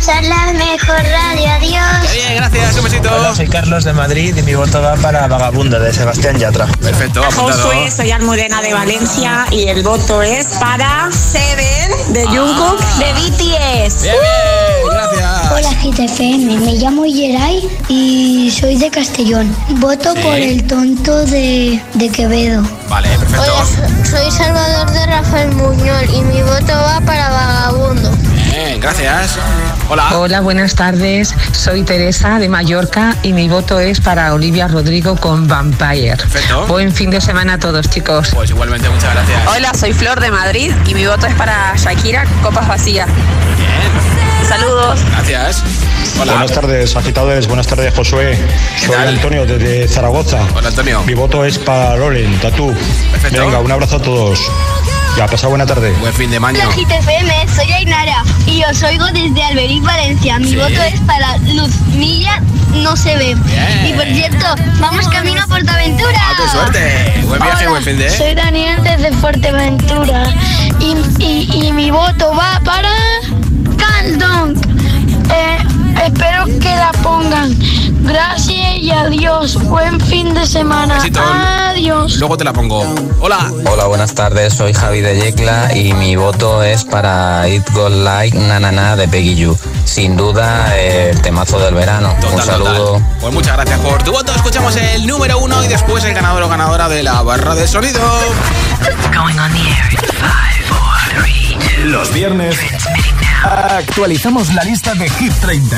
Son 0.00 0.28
la 0.28 0.52
mejor 0.52 0.96
radio. 0.96 1.50
Adiós. 1.56 2.12
Bien, 2.12 2.36
gracias. 2.36 2.76
Un 2.76 2.84
besito. 2.84 3.08
Hola, 3.12 3.34
soy 3.34 3.48
Carlos 3.48 3.82
de 3.84 3.92
Madrid 3.92 4.36
y 4.36 4.42
mi 4.42 4.54
voto 4.54 4.80
va 4.80 4.94
para 4.96 5.26
Vagabundo 5.26 5.80
de 5.80 5.92
Sebastián 5.92 6.38
Yatra. 6.38 6.66
Perfecto, 6.80 7.22
apuntado. 7.24 7.62
Josué, 7.62 7.90
soy 7.90 8.10
Almudena 8.12 8.60
de 8.62 8.72
Valencia 8.72 9.46
y 9.50 9.64
el 9.68 9.82
voto 9.82 10.22
es 10.22 10.46
para 10.60 11.10
Seven 11.10 12.12
de 12.12 12.24
Jungkook 12.26 12.80
de 12.98 13.12
BTS. 13.14 14.02
Bien, 14.02 14.14
bien, 14.14 14.92
gracias. 14.92 15.52
Hola 15.52 15.70
GTFM, 15.82 16.58
me 16.60 16.72
llamo 16.74 17.04
Yeray 17.04 17.68
y 17.88 18.50
soy 18.58 18.76
de 18.76 18.90
Castellón. 18.90 19.54
Voto 19.80 20.12
Sí. 20.14 20.20
por 20.22 20.34
el 20.36 20.64
tonto 20.66 21.24
de, 21.26 21.82
de 21.94 22.08
Quevedo. 22.10 22.62
Vale, 22.88 23.08
perfecto. 23.18 23.42
Hola, 23.42 24.04
soy 24.08 24.30
Salvador 24.30 24.90
de 24.92 25.06
Rafael 25.06 25.50
Muñoz 25.52 26.04
y 26.12 26.22
mi 26.22 26.42
voto 26.42 26.72
va 26.72 27.00
para 27.00 27.28
Vagabundo. 27.30 28.10
Bien, 28.56 28.80
gracias. 28.80 29.36
Hola. 29.90 30.16
Hola, 30.16 30.40
buenas 30.40 30.74
tardes. 30.74 31.34
Soy 31.52 31.82
Teresa 31.82 32.38
de 32.38 32.48
Mallorca 32.48 33.14
y 33.22 33.34
mi 33.34 33.50
voto 33.50 33.78
es 33.80 34.00
para 34.00 34.32
Olivia 34.32 34.66
Rodrigo 34.66 35.14
con 35.16 35.46
Vampire. 35.46 36.16
Perfecto. 36.16 36.66
Buen 36.66 36.90
fin 36.90 37.10
de 37.10 37.20
semana 37.20 37.54
a 37.54 37.58
todos, 37.58 37.90
chicos. 37.90 38.30
Pues 38.32 38.48
igualmente, 38.48 38.88
muchas 38.88 39.12
gracias. 39.12 39.42
Hola, 39.54 39.74
soy 39.74 39.92
Flor 39.92 40.20
de 40.20 40.30
Madrid 40.30 40.72
y 40.86 40.94
mi 40.94 41.06
voto 41.06 41.26
es 41.26 41.34
para 41.34 41.76
Shakira, 41.76 42.24
Copas 42.42 42.66
Vacías. 42.66 43.10
Saludos. 44.48 45.00
Gracias. 45.10 45.62
Hola. 46.18 46.32
Buenas 46.32 46.52
tardes, 46.52 46.96
agitadores. 46.96 47.46
Buenas 47.48 47.66
tardes, 47.66 47.92
Josué. 47.94 48.38
Soy 48.86 48.94
Antonio 48.94 49.44
desde 49.44 49.86
Zaragoza. 49.86 50.40
Hola, 50.54 50.68
Antonio. 50.68 51.02
Mi 51.02 51.12
voto 51.12 51.44
es 51.44 51.58
para 51.58 51.94
Loren, 51.96 52.40
Tatú. 52.40 52.74
Perfecto. 53.12 53.38
Venga, 53.38 53.58
un 53.58 53.70
abrazo 53.70 53.96
a 53.96 54.00
todos. 54.00 54.40
Ya, 55.16 55.26
pasado 55.26 55.50
buena 55.50 55.64
tarde. 55.64 55.92
Buen 56.00 56.12
fin 56.12 56.30
de 56.30 56.38
maño. 56.38 56.58
Hola 56.62 56.74
GTFM, 56.76 57.48
soy 57.54 57.72
Ainara 57.72 58.22
y 58.46 58.62
os 58.64 58.82
oigo 58.82 59.06
desde 59.06 59.42
Alberic, 59.42 59.82
Valencia. 59.82 60.38
Mi 60.38 60.50
Sí. 60.50 60.56
voto 60.56 60.82
es 60.82 61.00
para 61.00 61.38
Luzmilla, 61.38 62.42
no 62.74 62.94
se 62.96 63.16
ve. 63.16 63.34
Bien. 63.34 63.86
Y 63.86 63.92
por 63.94 64.04
cierto, 64.04 64.46
vamos 64.78 65.08
camino 65.08 65.40
a 65.42 65.46
Portaventura. 65.46 66.18
¡Ah, 66.20 66.32
qué 66.36 66.48
suerte! 66.50 67.20
Buen 67.26 67.40
viaje, 67.40 67.60
Hola, 67.66 67.70
buen 67.70 67.82
fin 67.82 67.98
de. 67.98 68.10
Soy 68.10 68.34
Daniel 68.34 68.82
desde 68.82 69.10
Fuerteventura 69.12 70.24
y, 70.80 70.94
y- 71.22 71.66
y 71.66 71.72
mi 71.72 71.90
voto 71.90 72.34
va 72.34 72.60
para 72.62 72.90
Caldon. 73.78 74.54
Eh, 75.30 75.58
espero 76.04 76.44
que 76.46 76.76
la 76.76 76.92
pongan. 77.02 77.56
Gracias 78.02 78.76
y 78.80 78.90
adiós. 78.90 79.62
Buen 79.64 80.00
fin 80.00 80.32
de 80.34 80.46
semana. 80.46 80.94
Besito. 80.94 81.20
Adiós. 81.20 82.16
Luego 82.18 82.36
te 82.36 82.44
la 82.44 82.52
pongo. 82.52 82.82
Hola. 83.20 83.50
Hola, 83.70 83.86
buenas 83.86 84.14
tardes. 84.14 84.54
Soy 84.54 84.72
Javi 84.72 85.00
de 85.00 85.18
Yecla 85.18 85.74
y 85.74 85.92
mi 85.94 86.16
voto 86.16 86.62
es 86.62 86.84
para 86.84 87.48
It 87.48 87.68
Got 87.72 87.92
Like 87.92 88.38
Na 88.38 88.60
Na 88.60 88.70
Na 88.70 88.96
de 88.96 89.08
Peggy 89.08 89.36
You. 89.36 89.58
Sin 89.84 90.16
duda, 90.16 90.76
eh, 90.76 91.10
el 91.10 91.22
temazo 91.22 91.58
del 91.58 91.74
verano. 91.74 92.14
Un 92.32 92.42
saludo. 92.42 92.92
total. 92.94 93.16
Pues 93.20 93.34
muchas 93.34 93.56
gracias 93.56 93.80
por 93.80 94.02
tu 94.02 94.12
voto. 94.12 94.34
Escuchamos 94.34 94.76
el 94.76 95.06
número 95.06 95.38
uno 95.38 95.64
y 95.64 95.68
después 95.68 96.04
el 96.04 96.14
ganador 96.14 96.42
o 96.42 96.48
ganadora 96.48 96.88
de 96.88 97.02
la 97.02 97.22
barra 97.22 97.54
de 97.54 97.66
sonido. 97.66 98.00
Going 99.14 99.38
on 99.38 99.52
the 99.52 99.60
air 99.60 99.92
in 99.92 99.98
five, 99.98 100.64
four, 100.68 101.22
three, 101.22 101.56
two. 101.58 101.88
Los 101.88 102.12
viernes 102.12 102.56
actualizamos 103.46 104.52
la 104.54 104.64
lista 104.64 104.94
de 104.94 105.08
Hit 105.08 105.32
30 105.40 105.76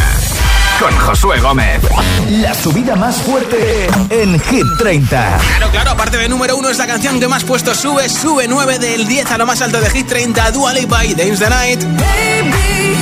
con 0.80 0.96
Josué 0.96 1.40
Gómez. 1.40 1.80
La 2.30 2.54
subida 2.54 2.96
más 2.96 3.16
fuerte 3.16 3.88
en 4.10 4.40
Hit 4.40 4.66
30. 4.78 5.38
Claro, 5.38 5.70
claro, 5.70 5.90
aparte 5.90 6.16
de 6.16 6.28
número 6.28 6.56
uno 6.56 6.70
es 6.70 6.78
la 6.78 6.86
canción 6.86 7.20
que 7.20 7.28
más 7.28 7.44
puesto 7.44 7.74
sube, 7.74 8.08
sube 8.08 8.46
9 8.48 8.78
del 8.78 9.06
10 9.06 9.32
a 9.32 9.38
lo 9.38 9.46
más 9.46 9.60
alto 9.60 9.80
de 9.80 9.90
Hit 9.90 10.06
30, 10.06 10.50
Dua 10.52 10.72
Lipa 10.72 11.04
y 11.04 11.14
Dance 11.14 11.44
the 11.44 11.50
Night. 11.50 11.82
Baby, 11.82 12.96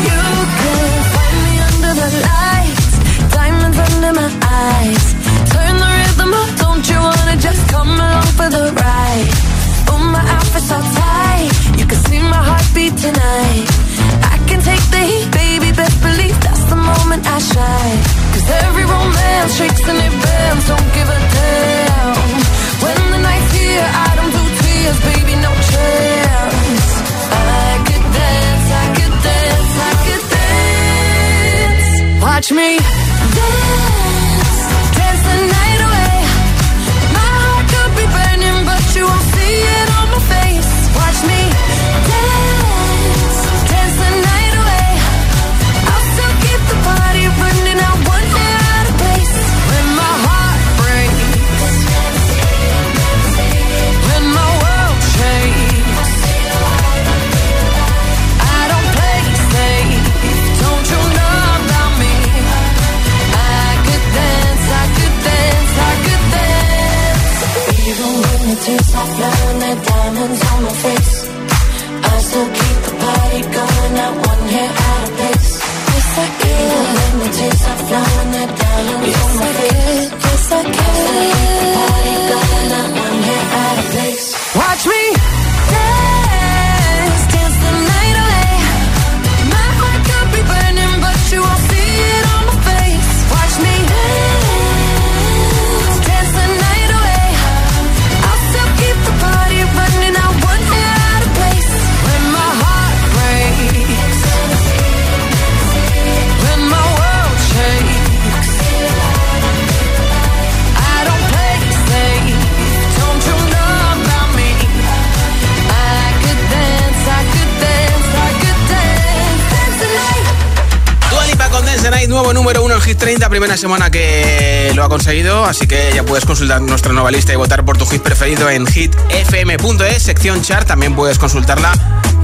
nuevo 122.26 122.40
número 122.42 122.64
uno 122.64 122.74
en 122.74 122.80
Hit 122.80 122.98
30, 122.98 123.28
primera 123.28 123.56
semana 123.56 123.88
que 123.88 124.72
lo 124.74 124.82
ha 124.82 124.88
conseguido, 124.88 125.44
así 125.44 125.68
que 125.68 125.92
ya 125.94 126.02
puedes 126.02 126.24
consultar 126.24 126.60
nuestra 126.60 126.92
nueva 126.92 127.12
lista 127.12 127.32
y 127.32 127.36
votar 127.36 127.64
por 127.64 127.78
tu 127.78 127.86
hit 127.86 128.02
preferido 128.02 128.50
en 128.50 128.66
hitfm.es, 128.66 130.02
sección 130.02 130.42
chart, 130.42 130.66
también 130.66 130.96
puedes 130.96 131.18
consultarla 131.20 131.72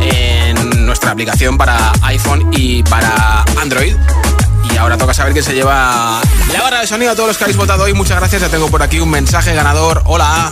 en 0.00 0.86
nuestra 0.86 1.12
aplicación 1.12 1.56
para 1.56 1.92
iPhone 2.02 2.48
y 2.52 2.82
para 2.82 3.44
Android. 3.60 3.94
Y 4.74 4.76
ahora 4.76 4.96
toca 4.98 5.14
saber 5.14 5.34
quién 5.34 5.44
se 5.44 5.54
lleva 5.54 6.20
la 6.52 6.62
barra 6.62 6.80
de 6.80 6.86
sonido 6.88 7.12
a 7.12 7.14
todos 7.14 7.28
los 7.28 7.38
que 7.38 7.44
habéis 7.44 7.56
votado 7.56 7.84
hoy. 7.84 7.92
Muchas 7.92 8.18
gracias, 8.18 8.42
ya 8.42 8.48
tengo 8.48 8.68
por 8.68 8.82
aquí 8.82 8.98
un 8.98 9.10
mensaje 9.10 9.54
ganador. 9.54 10.02
Hola. 10.06 10.50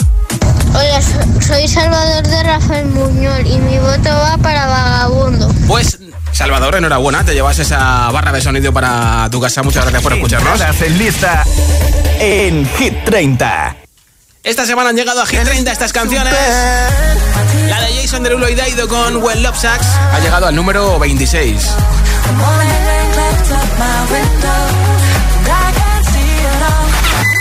Hola, 0.75 1.03
so- 1.03 1.41
soy 1.45 1.67
Salvador 1.67 2.25
de 2.25 2.43
Rafael 2.45 2.87
Muñoz 2.87 3.41
y 3.45 3.59
mi 3.59 3.79
voto 3.79 4.11
va 4.11 4.37
para 4.39 4.67
Vagabundo. 4.67 5.53
Pues 5.67 5.99
Salvador, 6.33 6.77
enhorabuena, 6.77 7.25
te 7.25 7.35
llevas 7.35 7.59
esa 7.59 8.11
barra 8.11 8.33
de 8.33 8.41
sonido 8.41 8.73
para 8.73 9.29
tu 9.31 9.41
casa. 9.41 9.63
Muchas 9.63 9.83
gracias 9.83 10.03
por 10.03 10.13
escucharnos. 10.13 10.61
En 10.81 10.99
lista 10.99 11.45
en 12.19 12.69
Hit 12.77 13.05
30. 13.05 13.77
Esta 14.43 14.65
semana 14.65 14.91
han 14.91 14.97
llegado 14.97 15.21
a 15.21 15.27
Hit 15.27 15.43
30 15.43 15.71
estas 15.73 15.93
canciones. 15.93 16.35
La 17.69 17.81
de 17.81 17.95
Jason 17.95 18.23
Derulo 18.23 18.49
y 18.49 18.55
Daido 18.55 18.89
con 18.89 19.23
Well 19.23 19.43
Love 19.43 19.59
Sacks 19.59 19.87
ha 19.87 20.19
llegado 20.21 20.47
al 20.47 20.55
número 20.55 20.99
26. 20.99 21.71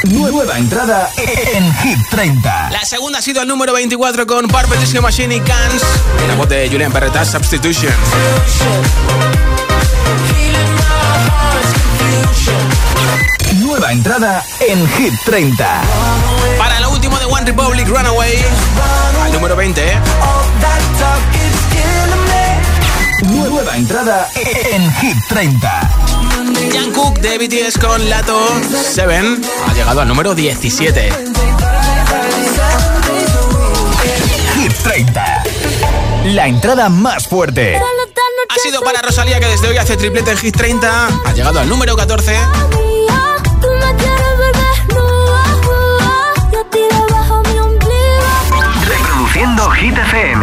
Nueva 0.06 0.58
entrada 0.58 1.10
en 1.18 1.74
Hit 1.78 1.97
30. 2.10 2.70
La 2.72 2.86
segunda 2.86 3.20
ha 3.20 3.22
sido 3.22 3.41
el 3.41 3.47
número 3.47 3.74
24 3.74 4.26
con 4.26 4.47
Purple 4.47 4.78
Disco 4.78 5.02
Machine 5.02 5.36
y 5.36 5.41
Cans. 5.41 5.84
En 6.22 6.28
la 6.30 6.36
voz 6.36 6.47
de 6.47 6.70
Julian 6.70 6.91
Perreta, 6.91 7.26
Substitution. 7.26 7.91
Nueva 13.58 13.91
entrada 13.91 14.43
en 14.68 14.88
Hit 14.91 15.14
30. 15.26 15.82
Para 16.58 16.80
lo 16.80 16.91
último 16.91 17.18
de 17.20 17.26
One 17.26 17.45
Republic 17.45 17.88
Runaway, 17.88 18.38
al 19.22 19.34
número 19.34 19.56
20. 19.56 19.82
¿eh? 19.86 20.00
Nueva 23.24 23.76
entrada 23.76 24.30
en 24.72 24.93
Hit 24.95 25.18
30. 25.28 25.99
Jungkook 26.72 27.20
de 27.20 27.38
BTS 27.38 27.78
con 27.80 28.09
Lato 28.09 28.38
7 28.70 29.11
ha 29.67 29.74
llegado 29.74 30.01
al 30.01 30.07
número 30.07 30.36
17. 30.36 31.09
Hit 34.55 34.74
30. 34.84 35.43
La 36.26 36.47
entrada 36.47 36.89
más 36.89 37.28
fuerte. 37.28 37.76
Ha 37.76 38.55
sido 38.61 38.82
para 38.82 39.01
Rosalía 39.01 39.39
que 39.39 39.47
desde 39.47 39.67
hoy 39.67 39.78
hace 39.78 39.97
triplete 39.97 40.32
en 40.32 40.38
Hit 40.38 40.55
30. 40.55 41.07
Ha 41.26 41.34
llegado 41.34 41.59
al 41.59 41.70
número 41.70 41.95
14. 41.95 42.38
Reproduciendo 48.88 49.70
Hit 49.72 49.97
FM. 49.97 50.39